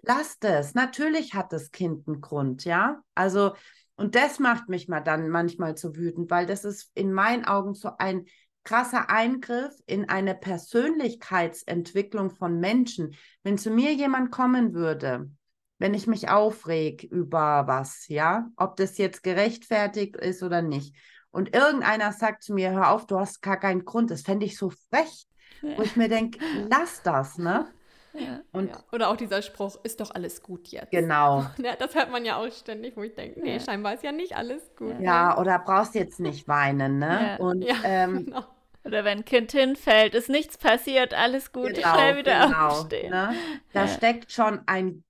[0.02, 0.74] lass das.
[0.74, 3.02] Natürlich hat das Kind einen Grund, ja.
[3.14, 3.54] Also,
[3.96, 7.74] und das macht mich mal dann manchmal so wütend, weil das ist in meinen Augen
[7.74, 8.24] so ein
[8.64, 13.14] krasser Eingriff in eine Persönlichkeitsentwicklung von Menschen.
[13.42, 15.30] Wenn zu mir jemand kommen würde
[15.78, 20.94] wenn ich mich aufreg über was, ja, ob das jetzt gerechtfertigt ist oder nicht.
[21.30, 24.56] Und irgendeiner sagt zu mir, hör auf, du hast gar keinen Grund, das fände ich
[24.56, 25.26] so frech,
[25.62, 25.76] ja.
[25.76, 26.38] wo ich mir denke,
[26.70, 27.66] lass das, ne?
[28.16, 28.76] Ja, und ja.
[28.92, 30.92] Oder auch dieser Spruch, ist doch alles gut jetzt.
[30.92, 31.46] Genau.
[31.58, 34.36] Ja, das hört man ja auch ständig, wo ich denke, nee, scheinbar ist ja nicht
[34.36, 34.94] alles gut.
[35.00, 37.36] Ja, oder brauchst jetzt nicht weinen, ne?
[37.40, 38.44] Und, ähm, genau.
[38.84, 43.10] Oder wenn ein Kind hinfällt, ist nichts passiert, alles gut, genau, schnell wieder genau, aufstehen.
[43.10, 43.34] Ne?
[43.72, 45.02] Da steckt schon ein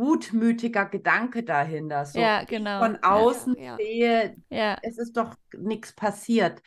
[0.00, 2.06] gutmütiger Gedanke dahinter.
[2.06, 2.78] So, ja, genau.
[2.80, 3.76] Von außen ja, ja.
[3.76, 4.78] sehe, ja.
[4.82, 6.62] es ist doch nichts passiert.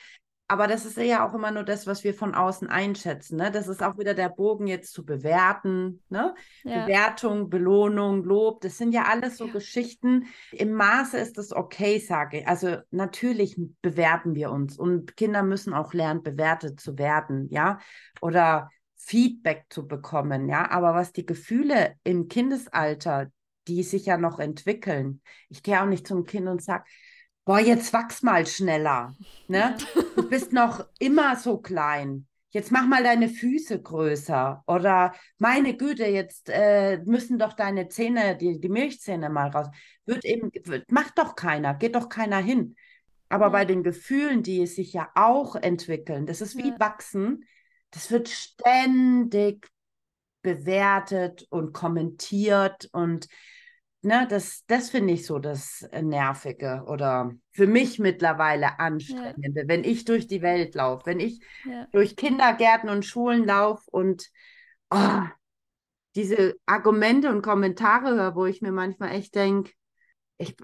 [0.47, 3.37] Aber das ist ja auch immer nur das, was wir von außen einschätzen.
[3.37, 3.49] Ne?
[3.49, 6.03] Das ist auch wieder der Bogen jetzt zu bewerten.
[6.09, 6.35] Ne?
[6.63, 6.85] Ja.
[6.85, 9.53] Bewertung, Belohnung, Lob, das sind ja alles so ja.
[9.53, 10.27] Geschichten.
[10.51, 12.47] Im Maße ist das okay, sage ich.
[12.47, 17.47] Also natürlich bewerten wir uns und Kinder müssen auch lernen, bewertet zu werden.
[17.49, 17.79] Ja,
[18.21, 18.69] oder
[19.05, 20.69] Feedback zu bekommen, ja.
[20.71, 23.31] Aber was die Gefühle im Kindesalter,
[23.67, 26.85] die sich ja noch entwickeln, ich gehe auch nicht zum Kind und sage,
[27.45, 29.13] boah, jetzt wachs mal schneller,
[29.47, 29.75] ne?
[30.15, 32.27] Du bist noch immer so klein.
[32.51, 34.63] Jetzt mach mal deine Füße größer.
[34.67, 39.67] Oder meine Güte, jetzt äh, müssen doch deine Zähne, die, die Milchzähne mal raus.
[40.05, 42.75] Wird eben, wird, macht doch keiner, geht doch keiner hin.
[43.27, 43.49] Aber ja.
[43.49, 46.79] bei den Gefühlen, die sich ja auch entwickeln, das ist wie ja.
[46.79, 47.43] Wachsen
[47.93, 49.69] das wird ständig
[50.41, 53.27] bewertet und kommentiert und
[54.01, 59.67] ne, das, das finde ich so das Nervige oder für mich mittlerweile anstrengende, ja.
[59.67, 61.87] wenn ich durch die Welt laufe, wenn ich ja.
[61.91, 64.29] durch Kindergärten und Schulen laufe und
[64.89, 65.21] oh,
[66.15, 69.71] diese Argumente und Kommentare höre, wo ich mir manchmal echt denke,
[70.37, 70.55] ich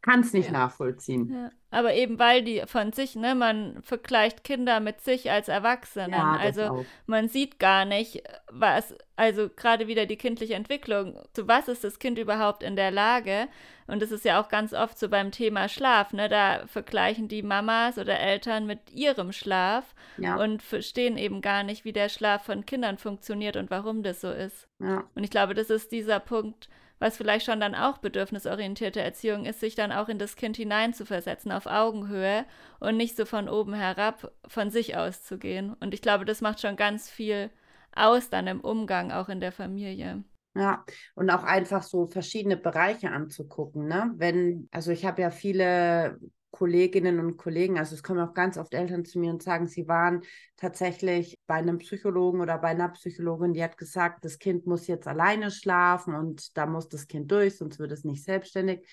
[0.00, 0.52] kann es nicht ja.
[0.52, 1.50] nachvollziehen.
[1.72, 6.12] Aber eben weil die von sich, ne, man vergleicht Kinder mit sich als Erwachsenen.
[6.12, 6.84] Ja, also auch.
[7.06, 11.98] man sieht gar nicht, was, also gerade wieder die kindliche Entwicklung, zu was ist das
[11.98, 13.48] Kind überhaupt in der Lage?
[13.86, 16.28] Und das ist ja auch ganz oft so beim Thema Schlaf, ne?
[16.28, 20.36] Da vergleichen die Mamas oder Eltern mit ihrem Schlaf ja.
[20.36, 24.30] und verstehen eben gar nicht, wie der Schlaf von Kindern funktioniert und warum das so
[24.30, 24.68] ist.
[24.78, 25.04] Ja.
[25.14, 26.68] Und ich glaube, das ist dieser Punkt,
[27.02, 31.50] was vielleicht schon dann auch bedürfnisorientierte Erziehung ist, sich dann auch in das Kind hineinzuversetzen
[31.50, 32.44] auf Augenhöhe
[32.78, 35.74] und nicht so von oben herab von sich auszugehen.
[35.80, 37.50] Und ich glaube, das macht schon ganz viel
[37.94, 40.22] aus dann im Umgang auch in der Familie.
[40.54, 40.84] Ja,
[41.14, 44.12] und auch einfach so verschiedene Bereiche anzugucken, ne?
[44.16, 46.20] Wenn, also ich habe ja viele
[46.52, 49.88] Kolleginnen und Kollegen, also es kommen auch ganz oft Eltern zu mir und sagen, sie
[49.88, 50.22] waren
[50.56, 55.08] tatsächlich bei einem Psychologen oder bei einer Psychologin, die hat gesagt, das Kind muss jetzt
[55.08, 58.86] alleine schlafen und da muss das Kind durch, sonst wird es nicht selbstständig.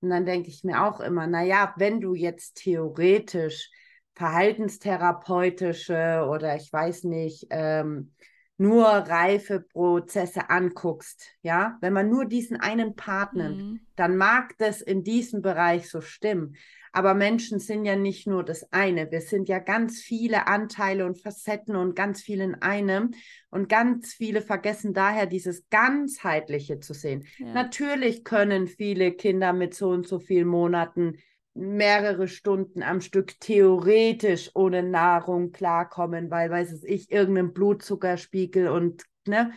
[0.00, 3.70] Und dann denke ich mir auch immer, naja, wenn du jetzt theoretisch
[4.14, 8.12] verhaltenstherapeutische oder ich weiß nicht, ähm,
[8.56, 13.80] nur Reifeprozesse anguckst, ja, wenn man nur diesen einen Part nimmt, mhm.
[13.96, 16.56] dann mag das in diesem Bereich so stimmen.
[16.94, 19.10] Aber Menschen sind ja nicht nur das eine.
[19.10, 23.10] Wir sind ja ganz viele Anteile und Facetten und ganz viel in einem.
[23.50, 27.26] Und ganz viele vergessen daher, dieses ganzheitliche zu sehen.
[27.38, 27.52] Ja.
[27.52, 31.18] Natürlich können viele Kinder mit so und so vielen Monaten
[31.52, 39.02] mehrere Stunden am Stück theoretisch ohne Nahrung klarkommen, weil, weiß es ich, irgendein Blutzuckerspiegel und
[39.26, 39.52] ne,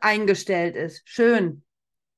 [0.00, 1.02] eingestellt ist.
[1.04, 1.62] Schön.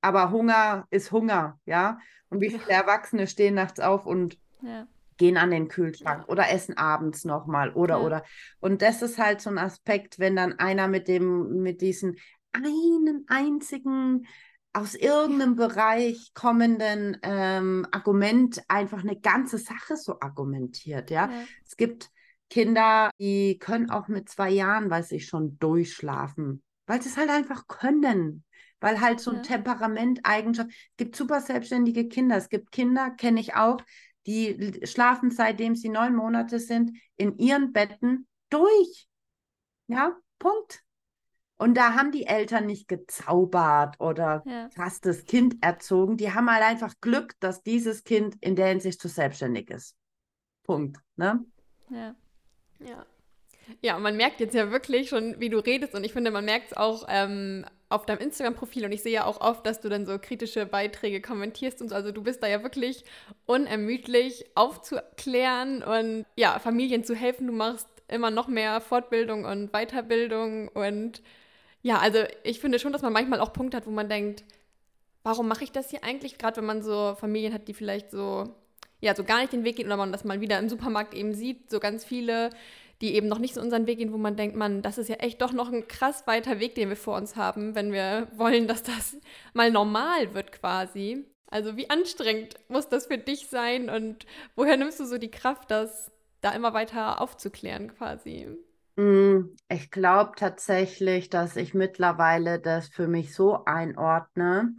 [0.00, 1.98] Aber Hunger ist Hunger, ja.
[2.30, 4.86] Und wie viele Erwachsene stehen nachts auf und ja.
[5.16, 6.28] gehen an den Kühlschrank ja.
[6.28, 8.04] oder essen abends nochmal oder ja.
[8.04, 8.24] oder.
[8.60, 12.16] Und das ist halt so ein Aspekt, wenn dann einer mit dem, mit diesen
[12.52, 14.26] einen einzigen
[14.72, 21.30] aus irgendeinem Bereich kommenden ähm, Argument einfach eine ganze Sache so argumentiert, ja.
[21.66, 22.10] Es gibt
[22.50, 27.30] Kinder, die können auch mit zwei Jahren, weiß ich, schon durchschlafen, weil sie es halt
[27.30, 28.44] einfach können
[28.80, 29.42] weil halt so ein ja.
[29.42, 32.36] Temperament, Eigenschaft, es gibt super selbstständige Kinder.
[32.36, 33.78] Es gibt Kinder, kenne ich auch,
[34.26, 39.08] die schlafen seitdem sie neun Monate sind in ihren Betten durch.
[39.86, 40.82] Ja, Punkt.
[41.56, 44.68] Und da haben die Eltern nicht gezaubert oder ja.
[44.68, 46.16] krass das Kind erzogen.
[46.16, 49.96] Die haben halt einfach Glück, dass dieses Kind in der Hinsicht so selbstständig ist.
[50.62, 50.98] Punkt.
[51.16, 51.44] Ne?
[51.90, 52.14] Ja.
[52.78, 53.06] Ja.
[53.82, 56.72] Ja, man merkt jetzt ja wirklich schon, wie du redest und ich finde, man merkt
[56.72, 60.04] es auch ähm, auf deinem Instagram-Profil und ich sehe ja auch oft, dass du dann
[60.04, 61.94] so kritische Beiträge kommentierst und so.
[61.94, 63.04] Also du bist da ja wirklich
[63.46, 67.46] unermüdlich aufzuklären und ja, Familien zu helfen.
[67.46, 71.22] Du machst immer noch mehr Fortbildung und Weiterbildung und
[71.82, 74.44] ja, also ich finde schon, dass man manchmal auch Punkte hat, wo man denkt,
[75.22, 76.36] warum mache ich das hier eigentlich?
[76.38, 78.54] Gerade wenn man so Familien hat, die vielleicht so
[79.00, 81.34] ja, so gar nicht den Weg gehen oder man das mal wieder im Supermarkt eben
[81.34, 82.50] sieht, so ganz viele
[83.00, 85.16] die eben noch nicht so unseren Weg gehen, wo man denkt, man, das ist ja
[85.16, 88.66] echt doch noch ein krass weiter Weg, den wir vor uns haben, wenn wir wollen,
[88.66, 89.16] dass das
[89.54, 91.24] mal normal wird quasi.
[91.50, 95.70] Also wie anstrengend muss das für dich sein und woher nimmst du so die Kraft,
[95.70, 98.48] das da immer weiter aufzuklären quasi?
[98.96, 104.76] Mm, ich glaube tatsächlich, dass ich mittlerweile das für mich so einordne,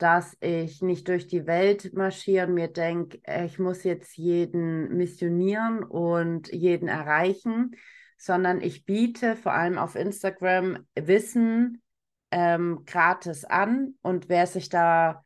[0.00, 5.84] dass ich nicht durch die Welt marschiere und mir denke, ich muss jetzt jeden missionieren
[5.84, 7.76] und jeden erreichen,
[8.16, 11.82] sondern ich biete vor allem auf Instagram Wissen
[12.30, 15.22] ähm, gratis an und wer sich da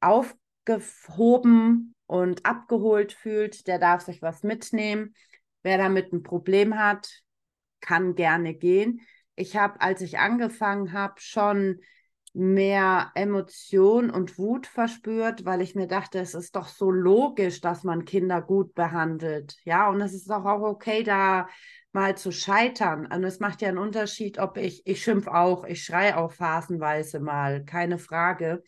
[0.00, 5.14] aufgehoben und abgeholt fühlt, der darf sich was mitnehmen.
[5.62, 7.22] Wer damit ein Problem hat,
[7.80, 9.00] kann gerne gehen.
[9.36, 11.80] Ich habe, als ich angefangen habe, schon
[12.36, 17.82] mehr Emotion und Wut verspürt, weil ich mir dachte, es ist doch so logisch, dass
[17.82, 19.56] man Kinder gut behandelt.
[19.64, 21.48] Ja, und es ist doch auch okay, da
[21.92, 23.06] mal zu scheitern.
[23.06, 27.20] Und es macht ja einen Unterschied, ob ich, ich schimpf auch, ich schreie auch phasenweise
[27.20, 28.62] mal, keine Frage.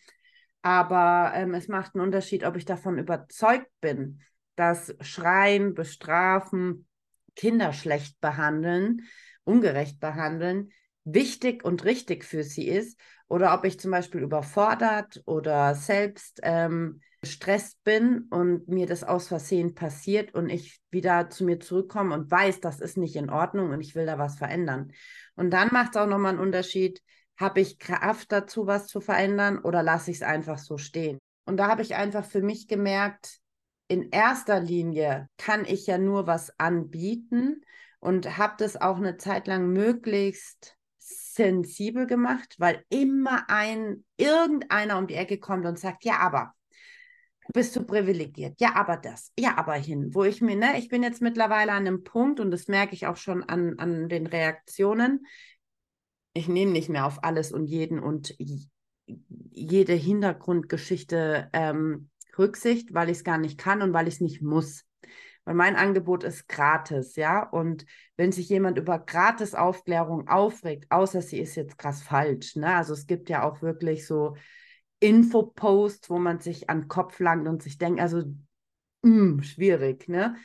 [0.62, 4.22] Aber ähm, es macht einen Unterschied, ob ich davon überzeugt bin,
[4.56, 6.86] dass Schreien, Bestrafen,
[7.36, 9.02] Kinder schlecht behandeln,
[9.44, 10.70] ungerecht behandeln,
[11.04, 12.98] wichtig und richtig für sie ist
[13.28, 19.28] oder ob ich zum Beispiel überfordert oder selbst ähm, gestresst bin und mir das aus
[19.28, 23.70] Versehen passiert und ich wieder zu mir zurückkomme und weiß, das ist nicht in Ordnung
[23.70, 24.92] und ich will da was verändern.
[25.34, 27.02] Und dann macht es auch nochmal einen Unterschied,
[27.36, 31.18] habe ich Kraft dazu, was zu verändern oder lasse ich es einfach so stehen.
[31.44, 33.38] Und da habe ich einfach für mich gemerkt,
[33.88, 37.62] in erster Linie kann ich ja nur was anbieten
[38.00, 40.77] und habe das auch eine Zeit lang möglichst
[41.38, 46.54] sensibel gemacht, weil immer ein irgendeiner um die Ecke kommt und sagt, ja, aber
[47.54, 48.60] bist du privilegiert.
[48.60, 49.32] Ja, aber das.
[49.38, 50.14] Ja, aber hin.
[50.14, 53.06] Wo ich mir, ne, ich bin jetzt mittlerweile an einem Punkt und das merke ich
[53.06, 55.24] auch schon an, an den Reaktionen.
[56.34, 58.36] Ich nehme nicht mehr auf alles und jeden und
[59.06, 64.42] jede Hintergrundgeschichte ähm, Rücksicht, weil ich es gar nicht kann und weil ich es nicht
[64.42, 64.87] muss
[65.48, 67.42] weil mein Angebot ist gratis, ja.
[67.42, 67.86] Und
[68.18, 72.74] wenn sich jemand über gratis Aufklärung aufregt, außer sie ist jetzt krass falsch, ne?
[72.74, 74.36] Also es gibt ja auch wirklich so
[75.00, 80.06] Infoposts, wo man sich an den Kopf langt und sich denkt, also mh, hm, schwierig,
[80.06, 80.36] ne?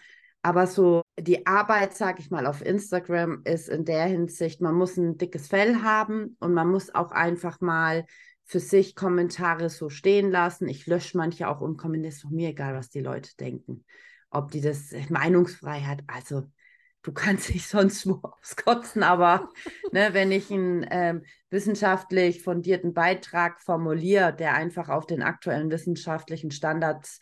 [0.42, 4.96] Aber so die Arbeit, sag ich mal, auf Instagram ist in der Hinsicht, man muss
[4.96, 8.06] ein dickes Fell haben und man muss auch einfach mal
[8.46, 10.70] für sich Kommentare so stehen lassen.
[10.70, 13.84] Ich lösche manche auch unkommentiert, ist doch mir egal, was die Leute denken
[14.34, 16.44] ob die das äh, Meinungsfreiheit, also
[17.04, 19.50] du kannst dich sonst wo auskotzen, aber
[19.92, 26.52] ne, wenn ich einen ähm, wissenschaftlich fundierten Beitrag formuliere, der einfach auf den aktuellen wissenschaftlichen
[26.52, 27.20] Standards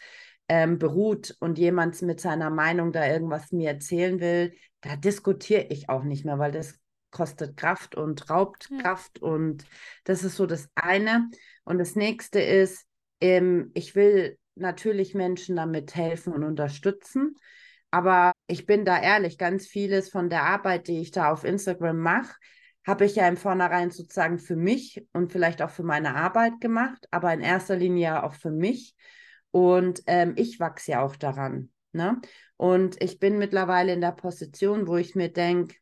[0.48, 5.90] ähm, beruht und jemand mit seiner Meinung da irgendwas mir erzählen will, da diskutiere ich
[5.90, 6.80] auch nicht mehr, weil das
[7.12, 8.82] kostet Kraft und raubt ja.
[8.82, 9.66] Kraft und
[10.06, 11.30] das ist so das eine.
[11.64, 12.86] Und das nächste ist,
[13.20, 17.36] ähm, ich will natürlich Menschen damit helfen und unterstützen.
[17.92, 21.98] Aber ich bin da ehrlich, ganz vieles von der Arbeit, die ich da auf Instagram
[21.98, 22.34] mache,
[22.86, 27.06] habe ich ja im Vornherein sozusagen für mich und vielleicht auch für meine Arbeit gemacht,
[27.12, 28.96] aber in erster Linie auch für mich.
[29.52, 31.70] Und ähm, ich wachse ja auch daran.
[31.92, 32.20] Ne?
[32.58, 35.76] Und ich bin mittlerweile in der Position, wo ich mir denke,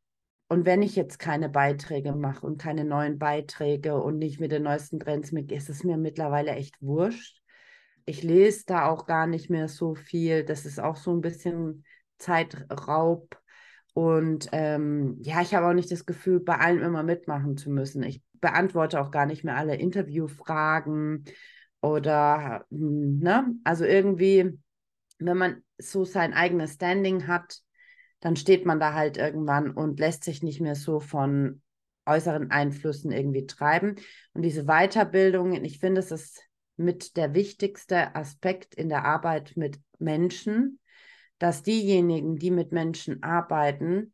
[0.52, 4.64] und wenn ich jetzt keine Beiträge mache und keine neuen Beiträge und nicht mit den
[4.64, 7.39] neuesten Trends mit, ist es mir mittlerweile echt wurscht.
[8.06, 10.44] Ich lese da auch gar nicht mehr so viel.
[10.44, 11.84] Das ist auch so ein bisschen
[12.18, 13.40] Zeitraub.
[13.94, 18.04] Und ähm, ja, ich habe auch nicht das Gefühl, bei allem immer mitmachen zu müssen.
[18.04, 21.26] Ich beantworte auch gar nicht mehr alle Interviewfragen
[21.82, 23.56] oder, ne?
[23.64, 24.58] Also irgendwie,
[25.18, 27.60] wenn man so sein eigenes Standing hat,
[28.20, 31.62] dann steht man da halt irgendwann und lässt sich nicht mehr so von
[32.06, 33.96] äußeren Einflüssen irgendwie treiben.
[34.34, 36.42] Und diese Weiterbildung, ich finde, es ist
[36.80, 40.80] mit der wichtigste Aspekt in der Arbeit mit Menschen,
[41.38, 44.14] dass diejenigen, die mit Menschen arbeiten,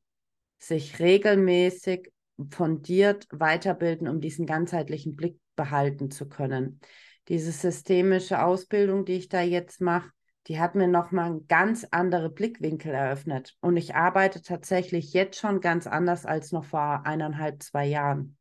[0.58, 2.12] sich regelmäßig
[2.50, 6.80] fundiert weiterbilden, um diesen ganzheitlichen Blick behalten zu können.
[7.28, 10.12] Diese systemische Ausbildung, die ich da jetzt mache,
[10.48, 13.56] die hat mir nochmal ganz andere Blickwinkel eröffnet.
[13.62, 18.38] Und ich arbeite tatsächlich jetzt schon ganz anders als noch vor eineinhalb, zwei Jahren.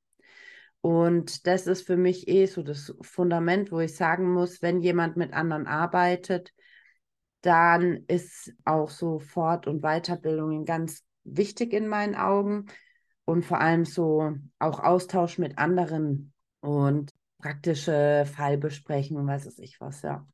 [0.85, 5.17] Und das ist für mich eh so das Fundament, wo ich sagen muss, wenn jemand
[5.17, 6.53] mit anderen arbeitet,
[7.41, 12.67] dann ist auch so Fort- und Weiterbildungen ganz wichtig in meinen Augen
[13.25, 20.27] und vor allem so auch Austausch mit anderen und praktische Fallbesprechungen, weiß ich was, ja.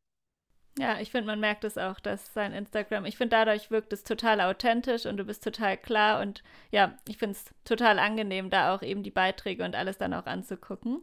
[0.81, 4.03] Ja, ich finde, man merkt es auch, dass sein Instagram, ich finde, dadurch wirkt es
[4.03, 8.75] total authentisch und du bist total klar und ja, ich finde es total angenehm, da
[8.75, 11.03] auch eben die Beiträge und alles dann auch anzugucken.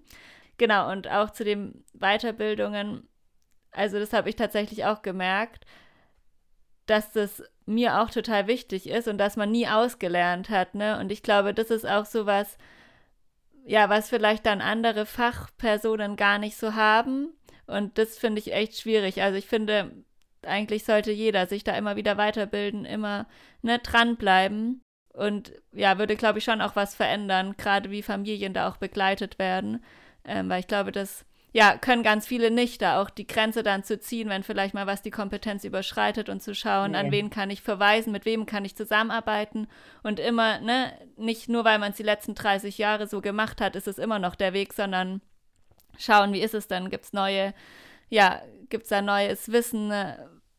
[0.58, 3.08] Genau, und auch zu den Weiterbildungen,
[3.70, 5.68] also das habe ich tatsächlich auch gemerkt,
[6.88, 10.98] dass das mir auch total wichtig ist und dass man nie ausgelernt hat, ne?
[11.00, 12.58] Und ich glaube, das ist auch so was,
[13.64, 17.37] ja, was vielleicht dann andere Fachpersonen gar nicht so haben
[17.68, 19.22] und das finde ich echt schwierig.
[19.22, 19.92] Also ich finde,
[20.42, 23.28] eigentlich sollte jeder sich da immer wieder weiterbilden, immer
[23.62, 24.82] ne, dranbleiben.
[25.14, 29.40] Und ja, würde, glaube ich, schon auch was verändern, gerade wie Familien da auch begleitet
[29.40, 29.84] werden.
[30.24, 33.84] Ähm, weil ich glaube, das ja, können ganz viele nicht, da auch die Grenze dann
[33.84, 36.98] zu ziehen, wenn vielleicht mal was die Kompetenz überschreitet und zu schauen, nee.
[36.98, 39.68] an wen kann ich verweisen, mit wem kann ich zusammenarbeiten
[40.04, 43.76] und immer, ne, nicht nur, weil man es die letzten 30 Jahre so gemacht hat,
[43.76, 45.22] ist es immer noch der Weg, sondern
[45.98, 46.90] schauen, wie ist es denn?
[46.90, 47.54] Gibt es neue,
[48.10, 49.92] ja, gibt es da neues Wissen?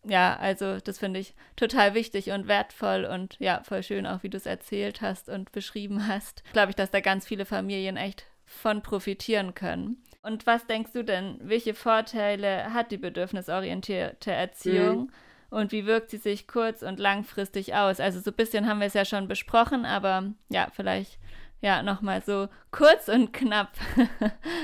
[0.05, 4.31] Ja, also das finde ich total wichtig und wertvoll und ja, voll schön auch, wie
[4.31, 6.43] du es erzählt hast und beschrieben hast.
[6.53, 10.03] Glaube ich, dass da ganz viele Familien echt von profitieren können.
[10.23, 14.99] Und was denkst du denn, welche Vorteile hat die bedürfnisorientierte Erziehung?
[14.99, 15.11] Mhm.
[15.51, 18.01] Und wie wirkt sie sich kurz- und langfristig aus?
[18.01, 21.19] Also so ein bisschen haben wir es ja schon besprochen, aber ja, vielleicht
[21.61, 23.73] ja nochmal so kurz und knapp.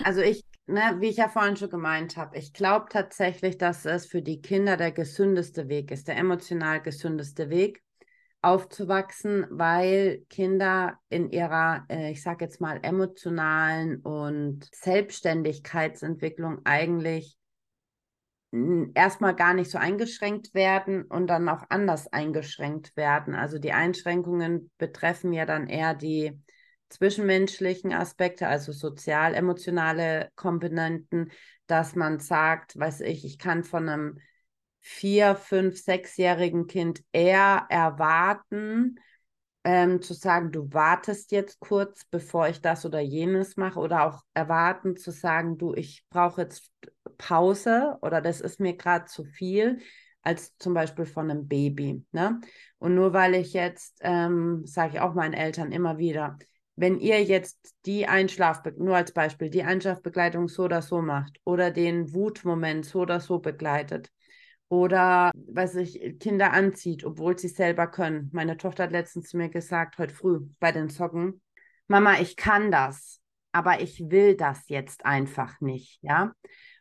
[0.05, 4.07] also ich ne, wie ich ja vorhin schon gemeint habe, ich glaube tatsächlich, dass es
[4.07, 7.83] für die Kinder der gesündeste Weg ist, der emotional gesündeste Weg,
[8.43, 17.39] aufzuwachsen, weil Kinder in ihrer, äh, ich sage jetzt mal, emotionalen und Selbstständigkeitsentwicklung eigentlich
[18.95, 23.35] erstmal gar nicht so eingeschränkt werden und dann auch anders eingeschränkt werden.
[23.35, 26.39] Also die Einschränkungen betreffen ja dann eher die
[26.89, 31.31] zwischenmenschlichen Aspekte, also sozial-emotionale Komponenten,
[31.67, 34.19] dass man sagt, weiß ich, ich kann von einem
[34.81, 39.01] vier, fünf, sechsjährigen Kind eher erwarten,
[39.65, 44.23] ähm, zu sagen, du wartest jetzt kurz, bevor ich das oder jenes mache, oder auch
[44.35, 46.71] erwarten zu sagen, du, ich brauche jetzt
[47.17, 49.81] Pause oder das ist mir gerade zu viel,
[50.23, 52.05] als zum Beispiel von einem Baby.
[52.13, 52.41] Ne?
[52.79, 56.39] Und nur weil ich jetzt, ähm, sage ich auch meinen Eltern immer wieder,
[56.77, 61.71] wenn ihr jetzt die Einschlafbegleitung, nur als Beispiel, die Einschlafbegleitung so oder so macht oder
[61.71, 64.11] den Wutmoment so oder so begleitet
[64.69, 68.31] oder, was ich, Kinder anzieht, obwohl sie selber können.
[68.33, 71.41] Meine Tochter hat letztens zu mir gesagt, heute früh bei den Socken,
[71.87, 73.21] Mama, ich kann das,
[73.53, 76.33] aber ich will das jetzt einfach nicht, ja.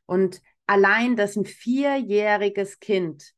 [0.06, 3.34] Und allein, dass ein vierjähriges Kind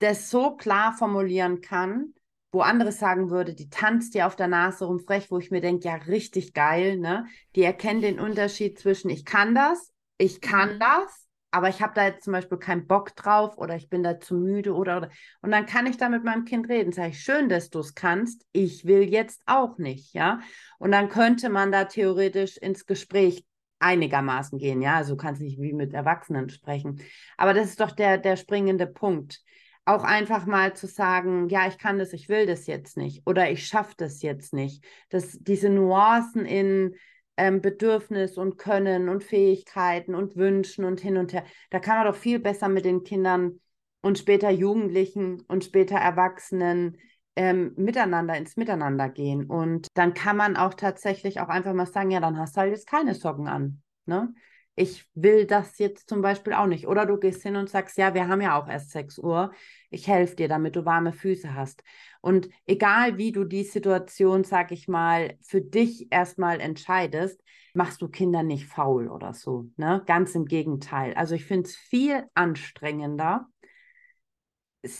[0.00, 2.14] das so klar formulieren kann,
[2.52, 5.62] wo andere sagen würde, die tanzt dir auf der Nase rum frech, wo ich mir
[5.62, 7.26] denke, ja, richtig geil, ne?
[7.56, 10.80] Die erkennen den Unterschied zwischen ich kann das, ich kann mhm.
[10.80, 14.20] das, aber ich habe da jetzt zum Beispiel keinen Bock drauf oder ich bin da
[14.20, 15.10] zu müde oder, oder.
[15.40, 16.92] Und dann kann ich da mit meinem Kind reden.
[16.92, 18.46] Sage ich, schön, dass du es kannst.
[18.52, 20.40] Ich will jetzt auch nicht, ja.
[20.78, 23.44] Und dann könnte man da theoretisch ins Gespräch
[23.80, 24.96] einigermaßen gehen, ja.
[24.96, 27.02] Also du kannst nicht wie mit Erwachsenen sprechen.
[27.36, 29.42] Aber das ist doch der, der springende Punkt.
[29.84, 33.50] Auch einfach mal zu sagen, ja, ich kann das, ich will das jetzt nicht oder
[33.50, 34.84] ich schaffe das jetzt nicht.
[35.08, 36.94] Das, diese Nuancen in
[37.36, 42.06] ähm, Bedürfnis und Können und Fähigkeiten und Wünschen und hin und her, da kann man
[42.06, 43.60] doch viel besser mit den Kindern
[44.02, 46.98] und später Jugendlichen und später Erwachsenen
[47.36, 49.46] ähm, miteinander ins Miteinander gehen.
[49.46, 52.72] Und dann kann man auch tatsächlich auch einfach mal sagen, ja, dann hast du halt
[52.72, 53.82] jetzt keine Socken an.
[54.04, 54.34] Ne?
[54.74, 56.86] Ich will das jetzt zum Beispiel auch nicht.
[56.86, 59.52] Oder du gehst hin und sagst, ja, wir haben ja auch erst 6 Uhr.
[59.90, 61.82] Ich helfe dir, damit du warme Füße hast.
[62.22, 67.42] Und egal wie du die Situation, sag ich mal, für dich erstmal entscheidest,
[67.74, 69.68] machst du Kinder nicht faul oder so.
[69.76, 70.02] Ne?
[70.06, 71.14] Ganz im Gegenteil.
[71.14, 73.48] Also ich finde es viel anstrengender,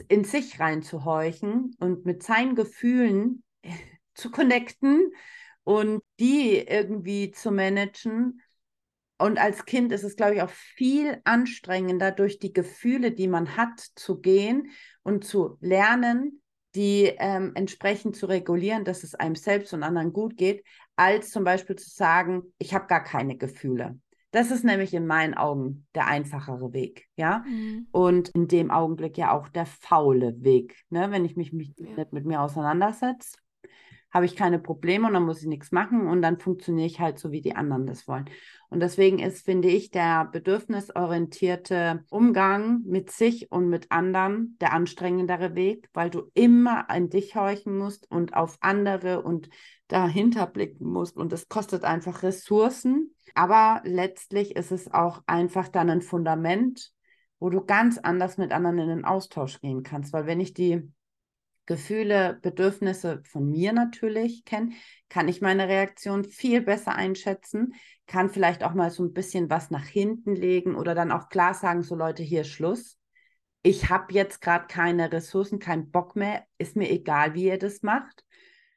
[0.08, 3.42] in sich reinzuhorchen und mit seinen Gefühlen
[4.14, 5.12] zu connecten
[5.64, 8.40] und die irgendwie zu managen.
[9.22, 13.56] Und als Kind ist es, glaube ich, auch viel anstrengender, durch die Gefühle, die man
[13.56, 14.70] hat, zu gehen
[15.04, 16.42] und zu lernen,
[16.74, 20.64] die ähm, entsprechend zu regulieren, dass es einem selbst und anderen gut geht,
[20.96, 23.96] als zum Beispiel zu sagen, ich habe gar keine Gefühle.
[24.32, 27.44] Das ist nämlich in meinen Augen der einfachere Weg, ja.
[27.46, 27.86] Mhm.
[27.92, 30.82] Und in dem Augenblick ja auch der faule Weg.
[30.90, 31.12] Ne?
[31.12, 31.94] Wenn ich mich, mich ja.
[31.94, 33.36] nicht mit mir auseinandersetze,
[34.12, 37.18] habe ich keine Probleme und dann muss ich nichts machen und dann funktioniere ich halt
[37.18, 38.28] so, wie die anderen das wollen.
[38.68, 45.54] Und deswegen ist, finde ich, der bedürfnisorientierte Umgang mit sich und mit anderen der anstrengendere
[45.54, 49.48] Weg, weil du immer an dich horchen musst und auf andere und
[49.88, 51.16] dahinter blicken musst.
[51.16, 56.92] Und das kostet einfach Ressourcen aber letztlich ist es auch einfach dann ein Fundament,
[57.38, 60.12] wo du ganz anders mit anderen in den Austausch gehen kannst.
[60.12, 60.92] Weil wenn ich die
[61.66, 64.72] Gefühle, Bedürfnisse von mir natürlich kenne,
[65.08, 67.74] kann ich meine Reaktion viel besser einschätzen,
[68.06, 71.54] kann vielleicht auch mal so ein bisschen was nach hinten legen oder dann auch klar
[71.54, 72.98] sagen, so Leute, hier Schluss.
[73.62, 77.82] Ich habe jetzt gerade keine Ressourcen, keinen Bock mehr, ist mir egal, wie ihr das
[77.82, 78.24] macht.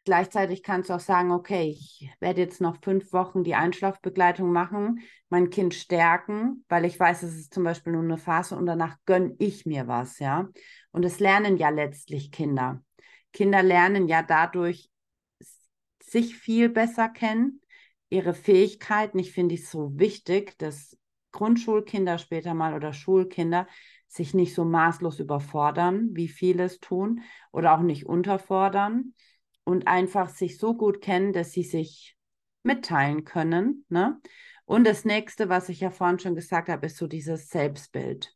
[0.05, 4.99] Gleichzeitig kannst du auch sagen, okay, ich werde jetzt noch fünf Wochen die Einschlafbegleitung machen,
[5.29, 8.97] mein Kind stärken, weil ich weiß, es ist zum Beispiel nur eine Phase und danach
[9.07, 10.47] gönne ich mir was, ja.
[10.91, 12.83] Und es lernen ja letztlich Kinder.
[13.33, 14.91] Kinder lernen ja dadurch
[16.03, 17.61] sich viel besser kennen,
[18.09, 19.17] ihre Fähigkeiten.
[19.17, 20.95] Ich finde es so wichtig, dass
[21.31, 23.67] Grundschulkinder später mal oder Schulkinder
[24.07, 29.15] sich nicht so maßlos überfordern, wie viele es tun, oder auch nicht unterfordern
[29.65, 32.15] und einfach sich so gut kennen, dass sie sich
[32.63, 33.85] mitteilen können.
[33.89, 34.21] Ne?
[34.63, 38.33] Und das nächste, was ich ja vorhin schon gesagt habe, ist so dieses Selbstbild.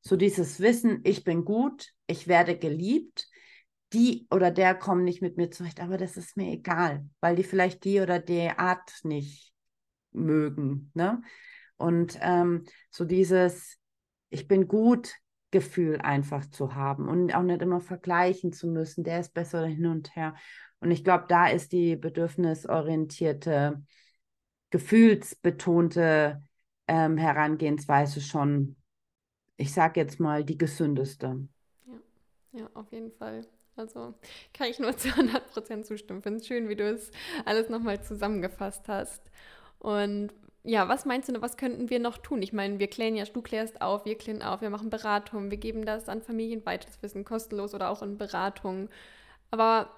[0.00, 3.28] So dieses Wissen, ich bin gut, ich werde geliebt,
[3.92, 7.44] die oder der kommen nicht mit mir zurecht, aber das ist mir egal, weil die
[7.44, 9.52] vielleicht die oder die Art nicht
[10.12, 10.90] mögen.
[10.94, 11.22] Ne?
[11.76, 13.78] Und ähm, so dieses,
[14.30, 15.14] ich bin gut,
[15.56, 19.86] Gefühl einfach zu haben und auch nicht immer vergleichen zu müssen, der ist besser hin
[19.86, 20.34] und her.
[20.80, 23.82] Und ich glaube, da ist die bedürfnisorientierte,
[24.68, 26.42] gefühlsbetonte
[26.88, 28.76] ähm, Herangehensweise schon,
[29.56, 31.48] ich sage jetzt mal, die gesündeste.
[31.86, 32.60] Ja.
[32.60, 33.46] ja, auf jeden Fall.
[33.76, 34.12] Also
[34.52, 36.20] kann ich nur zu 100 Prozent zustimmen.
[36.20, 37.10] Finde es schön, wie du es
[37.46, 39.22] alles nochmal zusammengefasst hast.
[39.78, 40.34] Und
[40.66, 42.42] ja, was meinst du, was könnten wir noch tun?
[42.42, 45.58] Ich meine, wir klären ja, du klärst auf, wir klären auf, wir machen Beratungen, wir
[45.58, 48.88] geben das an Familien weiter, das Wissen kostenlos oder auch in Beratungen.
[49.52, 49.88] Aber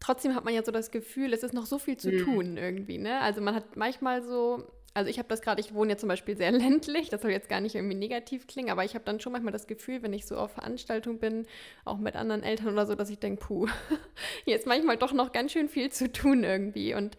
[0.00, 2.24] trotzdem hat man ja so das Gefühl, es ist noch so viel zu mhm.
[2.24, 3.20] tun irgendwie, ne?
[3.20, 6.38] Also man hat manchmal so, also ich habe das gerade, ich wohne ja zum Beispiel
[6.38, 9.32] sehr ländlich, das soll jetzt gar nicht irgendwie negativ klingen, aber ich habe dann schon
[9.32, 11.46] manchmal das Gefühl, wenn ich so auf Veranstaltungen bin,
[11.84, 13.68] auch mit anderen Eltern oder so, dass ich denke, puh,
[14.46, 17.18] hier ist manchmal doch noch ganz schön viel zu tun irgendwie und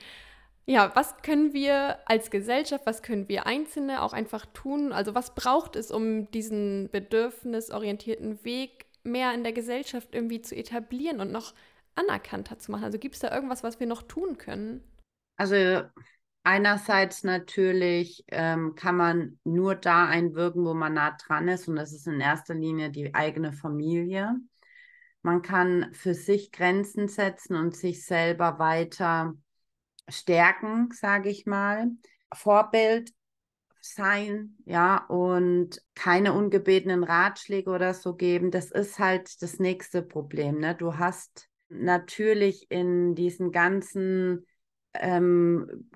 [0.70, 4.94] ja, was können wir als Gesellschaft, was können wir Einzelne auch einfach tun?
[4.94, 11.22] Also was braucht es, um diesen bedürfnisorientierten Weg mehr in der Gesellschaft irgendwie zu etablieren
[11.22, 11.56] und noch
[11.96, 12.84] anerkannter zu machen?
[12.84, 14.84] Also gibt es da irgendwas, was wir noch tun können?
[15.38, 15.82] Also
[16.44, 21.94] einerseits natürlich ähm, kann man nur da einwirken, wo man nah dran ist und das
[21.94, 24.36] ist in erster Linie die eigene Familie.
[25.24, 29.34] Man kann für sich Grenzen setzen und sich selber weiter
[30.10, 31.88] stärken, sage ich mal,
[32.34, 33.12] Vorbild
[33.82, 40.60] sein, ja, und keine ungebetenen Ratschläge oder so geben, das ist halt das nächste Problem.
[40.60, 40.76] Ne?
[40.76, 44.46] Du hast natürlich in diesen ganzen
[44.94, 45.90] ähm,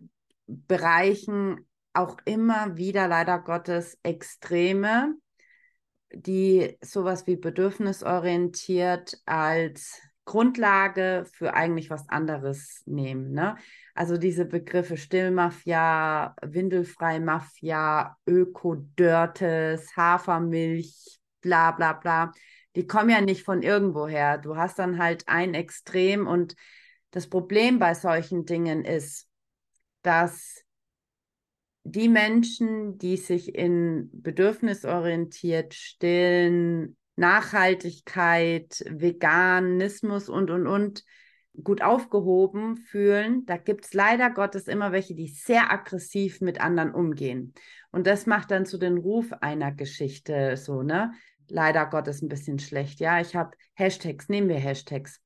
[0.47, 5.15] Bereichen auch immer wieder leider Gottes Extreme,
[6.13, 13.31] die sowas wie bedürfnisorientiert als Grundlage für eigentlich was anderes nehmen.
[13.31, 13.57] Ne?
[13.93, 22.31] Also diese Begriffe Stillmafia, Windelfrei-Mafia, Ökodörtes, Hafermilch, bla bla bla,
[22.75, 24.39] die kommen ja nicht von irgendwoher.
[24.39, 26.55] Du hast dann halt ein Extrem und
[27.11, 29.27] das Problem bei solchen Dingen ist,
[30.01, 30.63] dass
[31.83, 41.03] die Menschen, die sich in bedürfnisorientiert, stillen, Nachhaltigkeit, Veganismus und, und, und
[41.61, 46.93] gut aufgehoben fühlen, da gibt es leider Gottes immer welche, die sehr aggressiv mit anderen
[46.93, 47.53] umgehen.
[47.91, 51.13] Und das macht dann zu den Ruf einer Geschichte so, ne?
[51.49, 52.99] Leider Gottes ein bisschen schlecht.
[52.99, 55.21] Ja, ich habe Hashtags, nehmen wir Hashtags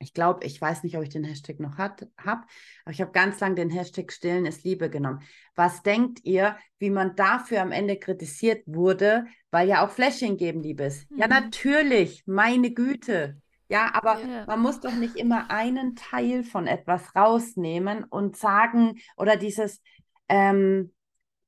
[0.00, 2.42] ich glaube, ich weiß nicht, ob ich den Hashtag noch habe, aber
[2.90, 5.20] ich habe ganz lang den Hashtag Stillen ist Liebe genommen.
[5.54, 10.62] Was denkt ihr, wie man dafür am Ende kritisiert wurde, weil ja auch Fläschchen geben
[10.62, 11.10] Liebe ist?
[11.10, 11.18] Mhm.
[11.18, 13.40] Ja, natürlich, meine Güte.
[13.70, 14.44] Ja, aber ja.
[14.46, 19.80] man muss doch nicht immer einen Teil von etwas rausnehmen und sagen, oder dieses,
[20.28, 20.92] ähm,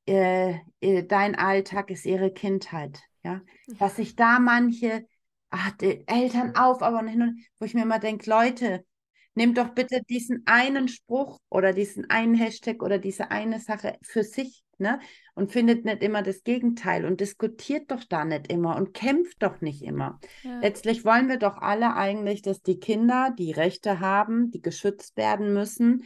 [0.06, 3.02] äh, äh, dein Alltag ist ihre Kindheit.
[3.24, 3.40] Ja,
[3.78, 5.06] dass sich da manche
[5.52, 8.84] ach, die Eltern auf, aber hin und wo ich mir immer denke, Leute,
[9.34, 14.24] nehmt doch bitte diesen einen Spruch oder diesen einen Hashtag oder diese eine Sache für
[14.24, 15.00] sich, ne?
[15.34, 19.62] Und findet nicht immer das Gegenteil und diskutiert doch da nicht immer und kämpft doch
[19.62, 20.20] nicht immer.
[20.42, 20.60] Ja.
[20.60, 25.54] Letztlich wollen wir doch alle eigentlich, dass die Kinder, die Rechte haben, die geschützt werden
[25.54, 26.04] müssen,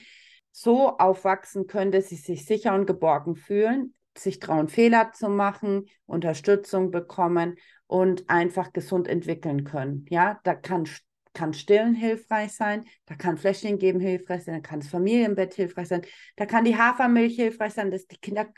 [0.52, 5.86] so aufwachsen können, dass sie sich sicher und geborgen fühlen, sich trauen, Fehler zu machen,
[6.06, 7.56] Unterstützung bekommen
[7.86, 10.06] und einfach gesund entwickeln können.
[10.08, 10.88] Ja, da kann,
[11.36, 15.88] kann Stillen hilfreich sein, da kann Fläschchen geben hilfreich sein, da kann das Familienbett hilfreich
[15.88, 16.00] sein,
[16.36, 18.48] da kann die Hafermilch hilfreich sein, dass die Kinder,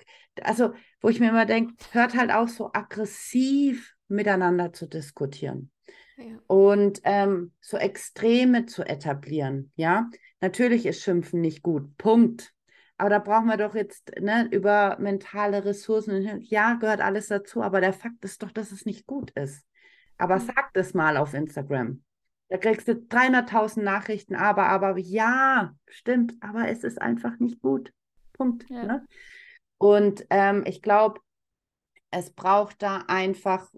[0.43, 5.73] also wo ich mir immer denke, hört halt auch so aggressiv miteinander zu diskutieren.
[6.17, 6.39] Ja.
[6.47, 10.09] Und ähm, so Extreme zu etablieren, ja.
[10.41, 11.97] Natürlich ist Schimpfen nicht gut.
[11.99, 12.55] Punkt.
[12.97, 16.41] Aber da brauchen wir doch jetzt ne, über mentale Ressourcen.
[16.43, 19.65] Ja, gehört alles dazu, aber der Fakt ist doch, dass es nicht gut ist.
[20.17, 20.47] Aber mhm.
[20.47, 22.03] sag das mal auf Instagram.
[22.49, 27.93] Da kriegst du 300.000 Nachrichten, aber, aber, ja, stimmt, aber es ist einfach nicht gut.
[28.33, 28.69] Punkt.
[28.71, 28.85] Ja.
[28.85, 29.07] Ne?
[29.77, 31.21] Und ähm, ich glaube,
[32.11, 33.71] es braucht da einfach,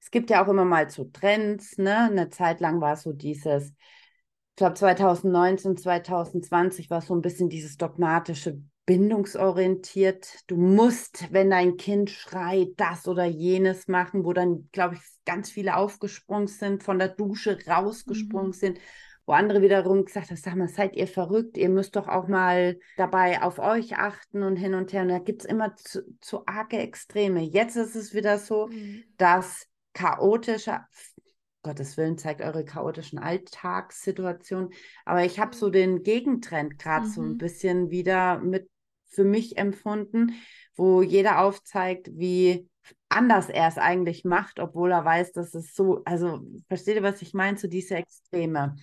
[0.00, 1.96] es gibt ja auch immer mal so Trends, ne?
[1.96, 7.48] Eine Zeit lang war es so dieses, ich glaube 2019, 2020 war so ein bisschen
[7.48, 10.28] dieses dogmatische bindungsorientiert.
[10.48, 15.50] Du musst, wenn dein Kind schreit, das oder jenes machen, wo dann, glaube ich, ganz
[15.50, 18.54] viele aufgesprungen sind, von der Dusche rausgesprungen mhm.
[18.54, 18.78] sind,
[19.24, 22.78] wo andere wiederum gesagt haben, sag mal, seid ihr verrückt, ihr müsst doch auch mal
[22.96, 25.02] dabei auf euch achten und hin und her.
[25.02, 27.40] Und da gibt es immer zu, zu, arge Extreme.
[27.40, 29.04] Jetzt ist es wieder so, mhm.
[29.16, 30.80] dass chaotische
[31.62, 34.70] Gottes Willen, zeigt eure chaotischen Alltagssituationen.
[35.04, 35.72] Aber ich habe so mhm.
[35.72, 37.10] den Gegentrend gerade mhm.
[37.10, 37.38] so ein mhm.
[37.38, 38.68] bisschen wieder mit
[39.06, 40.32] für mich empfunden,
[40.74, 42.68] wo jeder aufzeigt, wie
[43.08, 47.22] anders er es eigentlich macht, obwohl er weiß, dass es so, also versteht ihr, was
[47.22, 48.76] ich meine, zu so diese Extreme.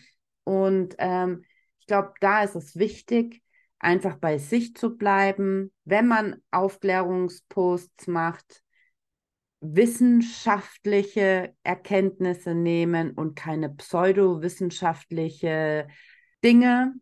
[0.44, 1.44] Und ähm,
[1.80, 3.42] ich glaube, da ist es wichtig,
[3.80, 8.62] einfach bei sich zu bleiben, wenn man Aufklärungsposts macht,
[9.62, 15.88] wissenschaftliche Erkenntnisse nehmen und keine pseudowissenschaftliche
[16.44, 16.94] Dinge.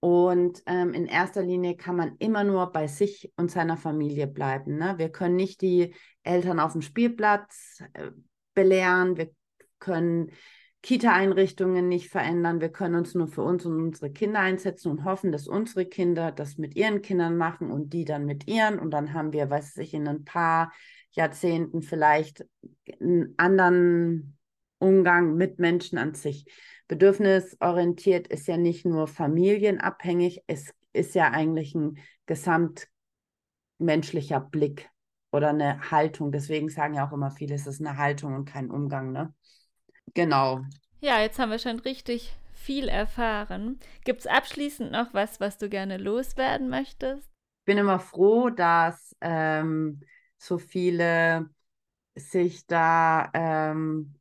[0.00, 4.78] Und ähm, in erster Linie kann man immer nur bei sich und seiner Familie bleiben.
[4.78, 4.94] Ne?
[4.96, 8.12] Wir können nicht die Eltern auf dem Spielplatz äh,
[8.54, 9.30] belehren, wir
[9.80, 10.30] können
[10.82, 12.60] Kita-Einrichtungen nicht verändern.
[12.60, 16.30] Wir können uns nur für uns und unsere Kinder einsetzen und hoffen, dass unsere Kinder
[16.30, 18.78] das mit ihren Kindern machen und die dann mit ihren.
[18.78, 20.72] Und dann haben wir, weiß ich, in ein paar
[21.12, 22.46] Jahrzehnten vielleicht
[23.00, 24.38] einen anderen
[24.78, 26.46] Umgang mit Menschen an sich.
[26.86, 34.88] Bedürfnisorientiert ist ja nicht nur familienabhängig, es ist ja eigentlich ein gesamtmenschlicher Blick
[35.32, 36.32] oder eine Haltung.
[36.32, 39.34] Deswegen sagen ja auch immer viele, es ist eine Haltung und kein Umgang, ne?
[40.14, 40.62] Genau.
[41.00, 43.78] Ja, jetzt haben wir schon richtig viel erfahren.
[44.04, 47.28] Gibt es abschließend noch was, was du gerne loswerden möchtest?
[47.60, 50.00] Ich bin immer froh, dass ähm,
[50.38, 51.50] so viele
[52.16, 54.14] sich da ähm,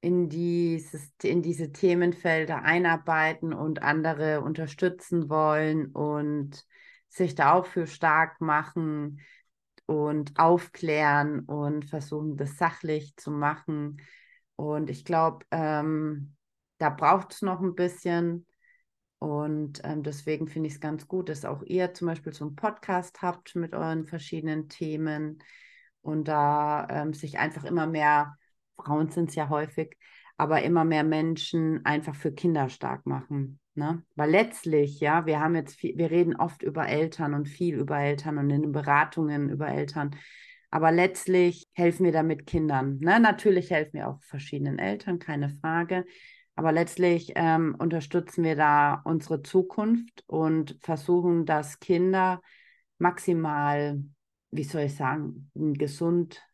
[0.00, 6.66] in, dieses, in diese Themenfelder einarbeiten und andere unterstützen wollen und
[7.08, 9.20] sich da auch für stark machen
[9.86, 14.00] und aufklären und versuchen, das sachlich zu machen.
[14.56, 16.36] Und ich glaube, ähm,
[16.78, 18.46] da braucht es noch ein bisschen.
[19.20, 22.56] Und ähm, deswegen finde ich es ganz gut, dass auch ihr zum Beispiel so einen
[22.56, 25.42] Podcast habt mit euren verschiedenen Themen
[26.00, 28.38] und da ähm, sich einfach immer mehr,
[28.76, 29.98] Frauen sind es ja häufig,
[30.38, 33.60] aber immer mehr Menschen einfach für Kinder stark machen.
[33.74, 34.02] Ne?
[34.16, 37.98] Weil letztlich, ja, wir haben jetzt viel, wir reden oft über Eltern und viel über
[37.98, 40.16] Eltern und in den Beratungen über Eltern.
[40.70, 42.98] Aber letztlich helfen wir damit Kindern.
[43.00, 43.20] Ne?
[43.20, 46.06] Natürlich helfen wir auch verschiedenen Eltern, keine Frage.
[46.60, 52.42] Aber letztlich ähm, unterstützen wir da unsere Zukunft und versuchen, dass Kinder
[52.98, 54.04] maximal,
[54.50, 56.46] wie soll ich sagen, gesund,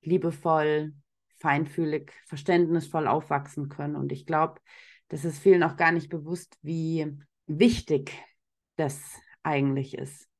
[0.00, 0.94] liebevoll,
[1.36, 3.94] feinfühlig, verständnisvoll aufwachsen können.
[3.94, 4.58] Und ich glaube,
[5.08, 7.14] das ist vielen auch gar nicht bewusst, wie
[7.46, 8.12] wichtig
[8.76, 9.02] das
[9.42, 10.30] eigentlich ist.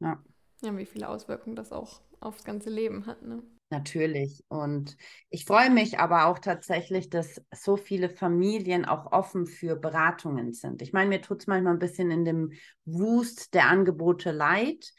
[0.00, 0.24] Ja.
[0.62, 3.42] Ja, wie viele Auswirkungen das auch aufs ganze Leben hat, ne?
[3.68, 4.44] Natürlich.
[4.48, 4.96] Und
[5.28, 10.82] ich freue mich aber auch tatsächlich, dass so viele Familien auch offen für Beratungen sind.
[10.82, 12.52] Ich meine, mir tut es manchmal ein bisschen in dem
[12.84, 14.92] Wust der Angebote leid,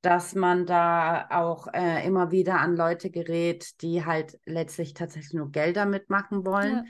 [0.00, 5.50] dass man da auch äh, immer wieder an Leute gerät, die halt letztlich tatsächlich nur
[5.50, 6.76] Gelder mitmachen wollen.
[6.76, 6.84] Ja.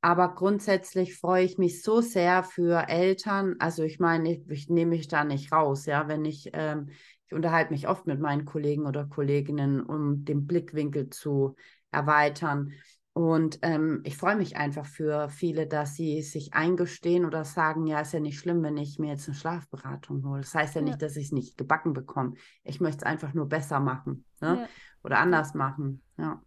[0.00, 3.56] Aber grundsätzlich freue ich mich so sehr für Eltern.
[3.58, 6.90] Also ich meine, ich, ich nehme mich da nicht raus, ja, wenn ich ähm,
[7.28, 11.56] ich unterhalte mich oft mit meinen Kollegen oder Kolleginnen, um den Blickwinkel zu
[11.90, 12.72] erweitern.
[13.12, 18.00] Und ähm, ich freue mich einfach für viele, dass sie sich eingestehen oder sagen, ja,
[18.00, 20.40] ist ja nicht schlimm, wenn ich mir jetzt eine Schlafberatung hole.
[20.40, 20.86] Das heißt ja, ja.
[20.86, 22.34] nicht, dass ich es nicht gebacken bekomme.
[22.64, 24.60] Ich möchte es einfach nur besser machen ne?
[24.60, 24.68] Ja.
[25.04, 26.00] oder anders machen.
[26.16, 26.40] Ja.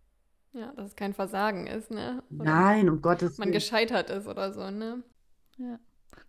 [0.54, 2.24] Ja, dass es kein Versagen ist, ne?
[2.32, 3.50] Oder Nein, um Gottes Willen.
[3.50, 5.04] Man gescheitert ist oder so, ne?
[5.58, 5.78] Ja.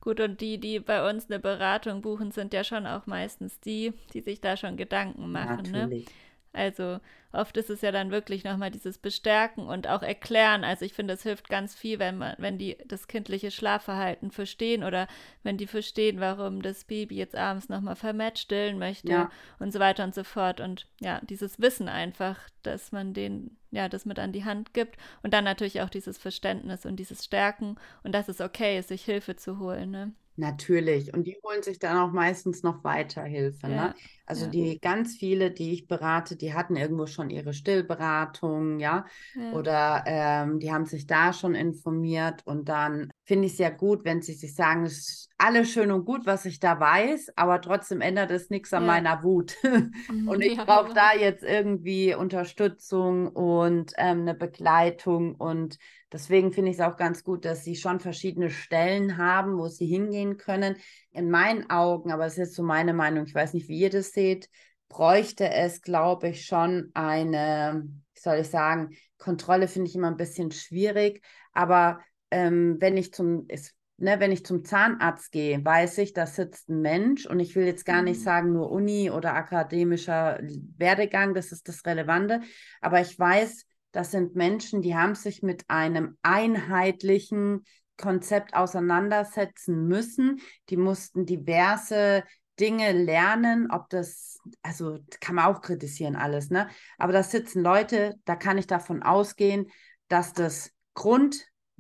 [0.00, 3.92] Gut, und die, die bei uns eine Beratung buchen, sind ja schon auch meistens die,
[4.12, 5.62] die sich da schon Gedanken machen.
[5.70, 5.82] Ne?
[5.82, 6.06] Natürlich.
[6.06, 6.12] Ne?
[6.53, 7.00] Also
[7.32, 10.64] oft ist es ja dann wirklich nochmal dieses Bestärken und auch erklären.
[10.64, 14.84] Also ich finde, es hilft ganz viel, wenn man, wenn die das kindliche Schlafverhalten verstehen
[14.84, 15.09] oder
[15.42, 19.30] wenn die verstehen, warum das Baby jetzt abends nochmal vermehrt stillen möchte ja.
[19.59, 20.61] und so weiter und so fort.
[20.61, 24.96] Und ja, dieses Wissen einfach, dass man den, ja, das mit an die Hand gibt
[25.22, 29.05] und dann natürlich auch dieses Verständnis und dieses Stärken und dass es okay ist, sich
[29.05, 29.90] Hilfe zu holen.
[29.90, 30.12] Ne?
[30.36, 31.12] Natürlich.
[31.12, 33.68] Und die holen sich dann auch meistens noch weiter Hilfe.
[33.68, 33.68] Ja.
[33.68, 33.94] Ne?
[34.24, 34.50] Also ja.
[34.50, 39.04] die ganz viele, die ich berate, die hatten irgendwo schon ihre Stillberatung, ja,
[39.34, 39.52] ja.
[39.52, 44.04] oder ähm, die haben sich da schon informiert und dann finde ich es ja gut,
[44.04, 47.60] wenn sie sich sagen, es ist alles schön und gut, was ich da weiß, aber
[47.60, 49.56] trotzdem ändert es nichts an meiner Wut.
[50.08, 55.78] Mhm, und ich brauche da jetzt irgendwie Unterstützung und ähm, eine Begleitung und
[56.12, 59.86] Deswegen finde ich es auch ganz gut, dass sie schon verschiedene Stellen haben, wo sie
[59.86, 60.76] hingehen können.
[61.10, 63.90] In meinen Augen, aber es ist jetzt so meine Meinung, ich weiß nicht, wie ihr
[63.90, 64.50] das seht,
[64.90, 70.18] bräuchte es, glaube ich, schon eine, wie soll ich sagen, Kontrolle finde ich immer ein
[70.18, 71.24] bisschen schwierig.
[71.54, 72.00] Aber
[72.32, 76.68] ähm, wenn ich zum, ist, ne, wenn ich zum Zahnarzt gehe, weiß ich, da sitzt
[76.68, 78.24] ein Mensch und ich will jetzt gar nicht mhm.
[78.24, 80.40] sagen, nur Uni oder akademischer
[80.78, 82.40] Werdegang, das ist das Relevante,
[82.80, 87.64] aber ich weiß, das sind Menschen, die haben sich mit einem einheitlichen
[87.98, 90.40] Konzept auseinandersetzen müssen.
[90.70, 92.24] Die mussten diverse
[92.58, 96.68] Dinge lernen, ob das, also kann man auch kritisieren alles, ne?
[96.96, 99.70] Aber da sitzen Leute, da kann ich davon ausgehen,
[100.08, 100.72] dass das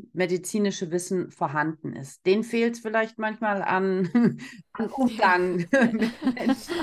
[0.02, 2.24] grundmedizinische Wissen vorhanden ist.
[2.26, 4.38] Den fehlt es vielleicht manchmal an,
[4.72, 6.74] an Umgang mit Menschen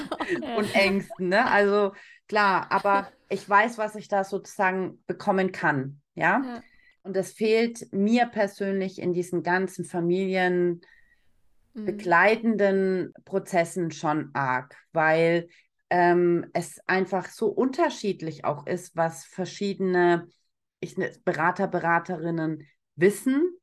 [0.57, 1.49] und Ängsten, ne?
[1.49, 1.93] Also
[2.27, 6.01] klar, aber ich weiß, was ich da sozusagen bekommen kann.
[6.15, 6.41] Ja.
[6.43, 6.63] ja.
[7.03, 10.81] Und das fehlt mir persönlich in diesen ganzen Familien
[11.73, 11.85] mhm.
[11.85, 15.47] begleitenden Prozessen schon arg, weil
[15.89, 20.27] ähm, es einfach so unterschiedlich auch ist, was verschiedene
[20.81, 20.95] ich,
[21.25, 22.67] Berater, Beraterinnen
[22.99, 23.59] wissen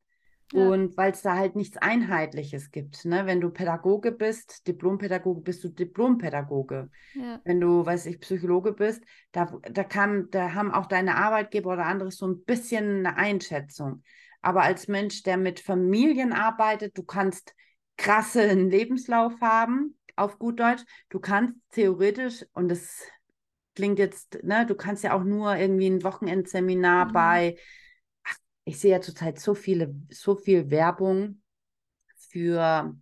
[0.53, 3.05] und weil es da halt nichts Einheitliches gibt.
[3.05, 3.27] Ne?
[3.27, 6.89] Wenn du Pädagoge bist, Diplompädagoge, bist du Diplompädagoge.
[7.15, 7.41] Ja.
[7.45, 11.87] Wenn du, weiß ich, Psychologe bist, da, da, kann, da haben auch deine Arbeitgeber oder
[11.87, 14.05] andere so ein bisschen eine Einschätzung.
[14.41, 17.53] Aber als Mensch, der mit Familien arbeitet, du kannst
[17.97, 20.85] krassen Lebenslauf haben, auf gut Deutsch.
[21.09, 23.03] Du kannst theoretisch, und das
[23.75, 27.13] klingt jetzt, ne, du kannst ja auch nur irgendwie ein Wochenendseminar mhm.
[27.13, 27.57] bei
[28.67, 31.41] ich sehe ja zurzeit so viele, so viel Werbung
[32.17, 32.97] für,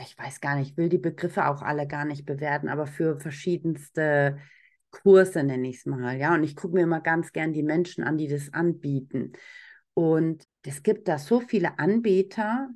[0.00, 3.18] ich weiß gar nicht, ich will die Begriffe auch alle gar nicht bewerten, aber für
[3.18, 4.38] verschiedenste
[4.90, 6.34] Kurse nenne ich es mal, ja.
[6.34, 9.32] Und ich gucke mir immer ganz gern die Menschen an, die das anbieten.
[9.94, 12.68] Und es gibt da so viele Anbieter,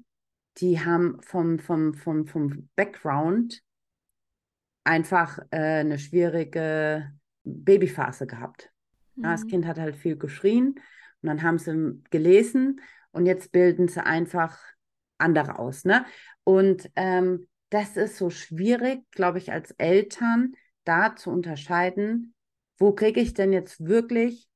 [0.59, 3.63] die haben vom, vom, vom, vom Background
[4.85, 7.13] einfach äh, eine schwierige
[7.43, 8.71] Babyphase gehabt.
[9.17, 9.25] Mhm.
[9.25, 9.49] Ja, das mhm.
[9.49, 10.79] Kind hat halt viel geschrien
[11.23, 12.81] und dann haben sie gelesen
[13.13, 14.59] und jetzt bilden sie einfach
[15.19, 15.85] andere aus.
[15.85, 16.05] Ne?
[16.45, 20.55] Und ähm, das ist so schwierig, glaube ich, als Eltern
[20.85, 22.35] da zu unterscheiden,
[22.79, 24.49] wo kriege ich denn jetzt wirklich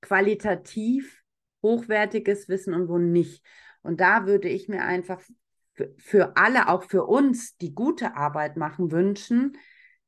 [0.00, 1.22] qualitativ
[1.62, 3.44] hochwertiges Wissen und wo nicht.
[3.82, 5.20] Und da würde ich mir einfach
[5.98, 9.56] für alle, auch für uns, die gute Arbeit machen, wünschen,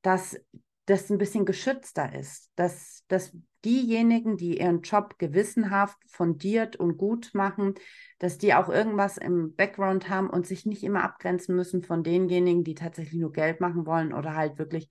[0.03, 0.41] dass
[0.87, 7.31] das ein bisschen geschützter ist, dass, dass diejenigen, die ihren Job gewissenhaft, fundiert und gut
[7.35, 7.75] machen,
[8.19, 12.65] dass die auch irgendwas im Background haben und sich nicht immer abgrenzen müssen von denjenigen,
[12.65, 14.89] die tatsächlich nur Geld machen wollen oder halt wirklich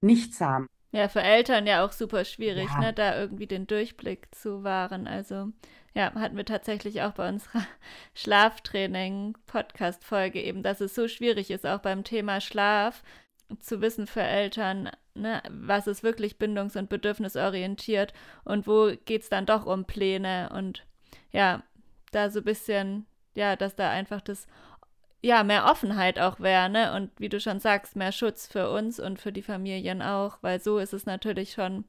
[0.00, 0.68] nichts haben.
[0.92, 2.78] Ja, für Eltern ja auch super schwierig, ja.
[2.78, 5.08] ne, da irgendwie den Durchblick zu wahren.
[5.08, 5.48] Also
[5.92, 7.66] ja, hatten wir tatsächlich auch bei unserer
[8.14, 13.02] Schlaftraining-Podcast-Folge eben, dass es so schwierig ist, auch beim Thema Schlaf
[13.60, 18.12] zu wissen für Eltern, ne, was ist wirklich bindungs- und bedürfnisorientiert
[18.44, 20.84] und wo geht es dann doch um Pläne und
[21.30, 21.62] ja,
[22.12, 24.46] da so ein bisschen, ja, dass da einfach das,
[25.22, 26.94] ja, mehr Offenheit auch wäre, ne?
[26.94, 30.60] Und wie du schon sagst, mehr Schutz für uns und für die Familien auch, weil
[30.60, 31.84] so ist es natürlich schon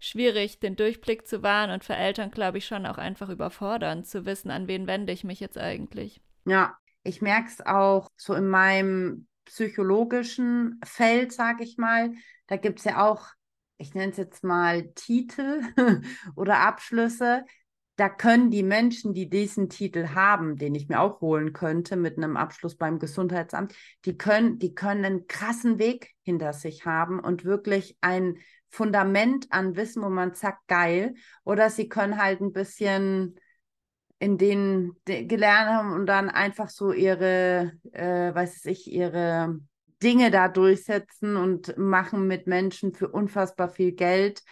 [0.00, 4.24] schwierig, den Durchblick zu wahren und für Eltern, glaube ich, schon auch einfach überfordernd zu
[4.26, 6.20] wissen, an wen wende ich mich jetzt eigentlich.
[6.46, 12.12] Ja, ich merke es auch so in meinem psychologischen Feld, sage ich mal.
[12.46, 13.26] Da gibt es ja auch,
[13.78, 15.62] ich nenne es jetzt mal Titel
[16.36, 17.44] oder Abschlüsse.
[17.96, 22.16] Da können die Menschen, die diesen Titel haben, den ich mir auch holen könnte mit
[22.16, 23.74] einem Abschluss beim Gesundheitsamt,
[24.04, 28.36] die können, die können einen krassen Weg hinter sich haben und wirklich ein
[28.68, 31.14] Fundament an Wissen, wo man sagt, geil.
[31.42, 33.40] Oder sie können halt ein bisschen
[34.18, 39.60] in denen gelernt haben und dann einfach so ihre, äh, weiß ich, ihre
[40.02, 44.42] Dinge da durchsetzen und machen mit Menschen für unfassbar viel Geld.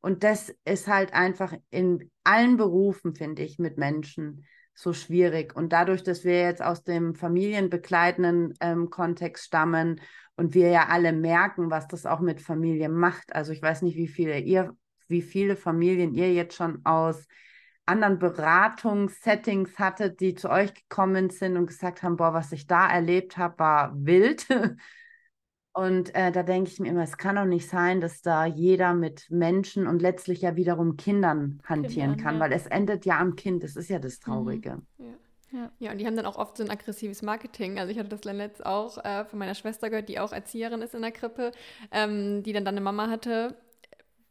[0.00, 4.44] Und das ist halt einfach in allen Berufen, finde ich, mit Menschen
[4.74, 5.54] so schwierig.
[5.56, 10.00] Und dadurch, dass wir jetzt aus dem familienbegleitenden ähm, Kontext stammen
[10.36, 13.34] und wir ja alle merken, was das auch mit Familie macht.
[13.34, 14.76] Also ich weiß nicht, wie viele ihr,
[15.08, 17.26] wie viele Familien ihr jetzt schon aus
[17.86, 22.88] anderen Beratungssettings hattet, die zu euch gekommen sind und gesagt haben, boah, was ich da
[22.88, 24.46] erlebt habe, war wild.
[25.76, 28.94] Und äh, da denke ich mir immer, es kann doch nicht sein, dass da jeder
[28.94, 32.40] mit Menschen und letztlich ja wiederum Kindern hantieren Kindern, kann, ja.
[32.42, 33.64] weil es endet ja am Kind.
[33.64, 34.22] Das ist ja das mhm.
[34.22, 34.82] Traurige.
[34.98, 35.06] Mhm.
[35.06, 35.14] Ja.
[35.50, 35.70] Ja.
[35.78, 37.78] ja, und die haben dann auch oft so ein aggressives Marketing.
[37.78, 40.94] Also ich hatte das letzt auch äh, von meiner Schwester gehört, die auch Erzieherin ist
[40.94, 41.52] in der Krippe,
[41.92, 43.56] ähm, die dann, dann eine Mama hatte,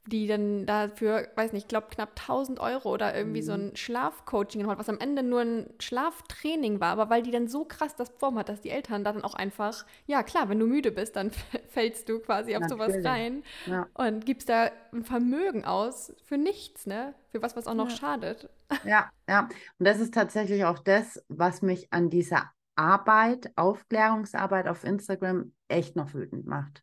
[0.08, 3.46] die dann dafür, weiß nicht, ich glaube knapp 1000 Euro oder irgendwie mhm.
[3.46, 7.48] so ein Schlafcoaching gemacht, was am Ende nur ein Schlaftraining war, aber weil die dann
[7.48, 10.68] so krass das Form hat, dass die Eltern dann auch einfach, ja klar, wenn du
[10.68, 11.32] müde bist, dann
[11.70, 12.96] fällst du quasi auf Natürlich.
[12.96, 13.88] sowas rein ja.
[13.94, 17.14] und gibst da ein Vermögen aus für nichts, ne?
[17.30, 17.96] Für was, was auch noch ja.
[17.96, 18.50] schadet.
[18.86, 19.50] Ja, ja.
[19.78, 25.96] Und das ist tatsächlich auch das, was mich an dieser Arbeit, Aufklärungsarbeit auf Instagram echt
[25.96, 26.82] noch wütend macht.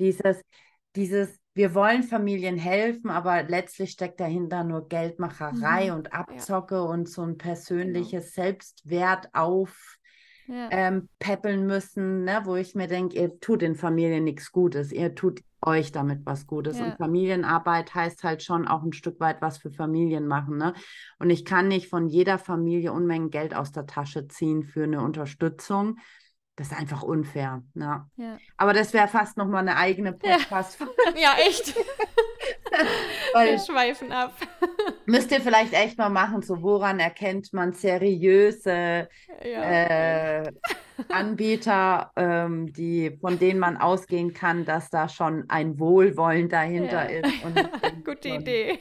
[0.00, 0.42] Dieses,
[0.96, 5.96] dieses, wir wollen Familien helfen, aber letztlich steckt dahinter nur Geldmacherei mhm.
[5.96, 6.82] und Abzocke ja.
[6.82, 8.44] und so ein persönliches genau.
[8.46, 9.96] Selbstwert auf
[10.46, 10.68] ja.
[10.70, 12.42] ähm, peppeln müssen, ne?
[12.44, 16.46] wo ich mir denke, ihr tut den Familien nichts Gutes, ihr tut euch damit was
[16.46, 16.78] Gutes.
[16.78, 16.86] Ja.
[16.86, 20.56] Und Familienarbeit heißt halt schon auch ein Stück weit was für Familien machen.
[20.56, 20.74] Ne?
[21.18, 25.02] Und ich kann nicht von jeder Familie Unmengen Geld aus der Tasche ziehen für eine
[25.02, 25.98] Unterstützung.
[26.60, 27.62] Das ist einfach unfair.
[27.74, 28.06] Ja.
[28.18, 28.36] ja.
[28.58, 30.78] Aber das wäre fast noch mal eine eigene Podcast.
[30.78, 30.86] Ja,
[31.16, 31.74] ja echt.
[33.32, 34.34] Wir schweifen ab.
[35.06, 39.08] Müsst ihr vielleicht echt mal machen, so woran erkennt man seriöse
[39.42, 40.42] ja.
[40.42, 40.52] äh,
[41.08, 47.42] Anbieter, ähm, die, von denen man ausgehen kann, dass da schon ein Wohlwollen dahinter ist.
[47.42, 48.80] Und, Gute und, Idee.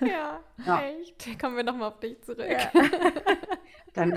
[0.00, 0.40] ja.
[0.82, 1.40] echt.
[1.40, 2.48] Kommen wir nochmal auf dich zurück.
[3.96, 4.12] Dann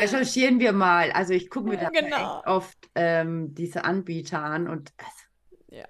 [0.00, 1.10] recherchieren wir mal.
[1.10, 2.42] Also ich gucke mir da genau.
[2.46, 5.84] oft ähm, diese Anbieter an und also, ja.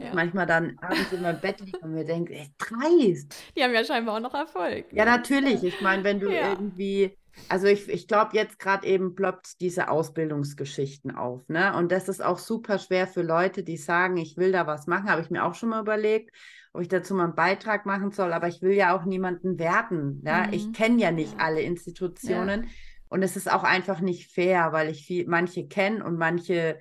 [0.00, 0.14] Ja.
[0.14, 3.34] manchmal dann abends in meinem Bett liege und mir denke, ey, dreist.
[3.56, 4.86] Die haben ja scheinbar auch noch Erfolg.
[4.92, 5.10] Ja, ne?
[5.10, 5.64] natürlich.
[5.64, 6.50] Ich meine, wenn du ja.
[6.50, 7.16] irgendwie,
[7.48, 11.74] also ich, ich glaube, jetzt gerade eben ploppt diese Ausbildungsgeschichten auf, ne?
[11.74, 15.10] Und das ist auch super schwer für Leute, die sagen, ich will da was machen,
[15.10, 16.30] habe ich mir auch schon mal überlegt
[16.72, 20.22] ob ich dazu mal einen Beitrag machen soll, aber ich will ja auch niemanden werten.
[20.24, 20.46] Ja?
[20.46, 20.52] Mhm.
[20.52, 21.44] Ich kenne ja nicht ja.
[21.44, 22.68] alle Institutionen ja.
[23.08, 26.78] und es ist auch einfach nicht fair, weil ich viel, manche kenne und manche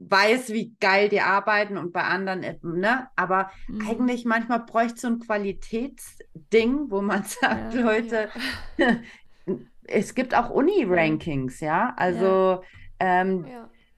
[0.00, 3.08] weiß, wie geil die arbeiten und bei anderen, äh, ne?
[3.16, 3.88] Aber mhm.
[3.88, 8.28] eigentlich manchmal bräuchte so ein Qualitätsding, wo man sagt, ja, Leute,
[9.84, 11.94] es gibt auch Uni-Rankings, ja.
[11.96, 12.62] Also
[13.00, 13.46] ähm,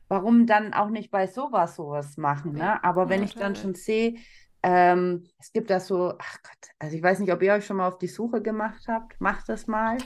[0.09, 2.83] warum dann auch nicht bei sowas sowas machen, ne?
[2.83, 4.15] Aber wenn ich dann schon sehe,
[4.63, 7.79] ähm, es gibt da so, ach Gott, also ich weiß nicht, ob ihr euch schon
[7.79, 9.21] mal auf die Suche gemacht habt.
[9.21, 9.99] Macht das mal.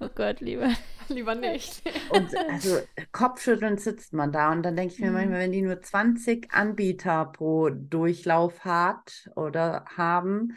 [0.00, 0.70] Oh Gott, lieber,
[1.08, 1.82] lieber nicht.
[2.10, 2.78] Und also
[3.12, 5.14] Kopfschütteln sitzt man da und dann denke ich mir mhm.
[5.14, 10.56] manchmal, wenn die nur 20 Anbieter pro Durchlauf hat oder haben,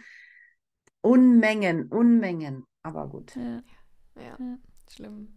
[1.02, 2.66] Unmengen, Unmengen.
[2.82, 3.36] Aber gut.
[3.36, 3.62] Ja.
[4.18, 4.38] Ja,
[4.90, 5.35] schlimm.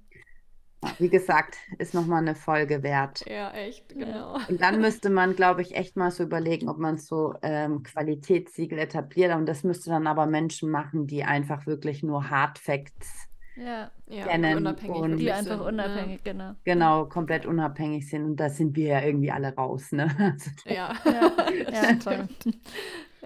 [0.98, 3.24] Wie gesagt, ist nochmal eine Folge wert.
[3.26, 4.38] Ja, echt, genau.
[4.48, 8.78] Und dann müsste man, glaube ich, echt mal so überlegen, ob man so ähm, Qualitätssiegel
[8.78, 9.34] etabliert.
[9.34, 13.90] Und das müsste dann aber Menschen machen, die einfach wirklich nur Hard Facts ja.
[14.06, 15.64] Ja, kennen unabhängig und- Die einfach sind, ne?
[15.66, 16.52] unabhängig, genau.
[16.62, 18.24] genau komplett unabhängig sind.
[18.24, 19.90] Und da sind wir ja irgendwie alle raus.
[19.90, 20.06] Ne?
[20.32, 21.32] Also, Ja, Ja,
[21.72, 22.28] ja toll.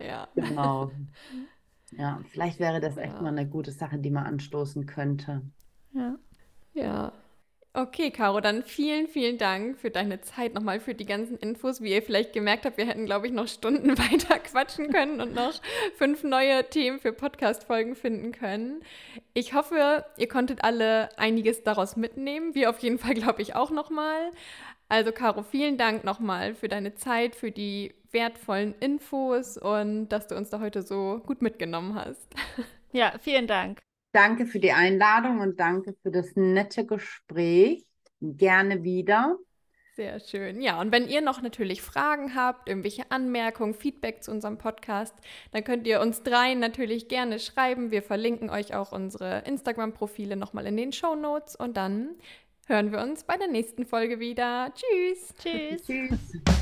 [0.00, 0.26] ja.
[0.34, 0.90] genau.
[1.90, 3.20] Ja, vielleicht wäre das echt Ja.
[3.20, 5.42] mal eine gute Sache, die man anstoßen könnte.
[5.92, 6.14] Ja.
[6.72, 7.12] Ja.
[7.74, 11.80] Okay, Caro, dann vielen, vielen Dank für deine Zeit nochmal, für die ganzen Infos.
[11.80, 15.34] Wie ihr vielleicht gemerkt habt, wir hätten, glaube ich, noch Stunden weiter quatschen können und
[15.34, 15.58] noch
[15.96, 18.82] fünf neue Themen für Podcast-Folgen finden können.
[19.32, 22.54] Ich hoffe, ihr konntet alle einiges daraus mitnehmen.
[22.54, 24.32] Wir auf jeden Fall, glaube ich, auch nochmal.
[24.90, 30.36] Also, Caro, vielen Dank nochmal für deine Zeit, für die wertvollen Infos und dass du
[30.36, 32.28] uns da heute so gut mitgenommen hast.
[32.92, 33.78] ja, vielen Dank.
[34.12, 37.84] Danke für die Einladung und danke für das nette Gespräch.
[38.20, 39.38] Gerne wieder.
[39.94, 40.62] Sehr schön.
[40.62, 45.14] Ja, und wenn ihr noch natürlich Fragen habt, irgendwelche Anmerkungen, Feedback zu unserem Podcast,
[45.50, 47.90] dann könnt ihr uns dreien natürlich gerne schreiben.
[47.90, 52.16] Wir verlinken euch auch unsere Instagram-Profile nochmal in den Show Notes und dann
[52.66, 54.72] hören wir uns bei der nächsten Folge wieder.
[54.74, 55.34] Tschüss.
[55.42, 55.84] Tschüss.
[55.84, 56.61] Tschüss.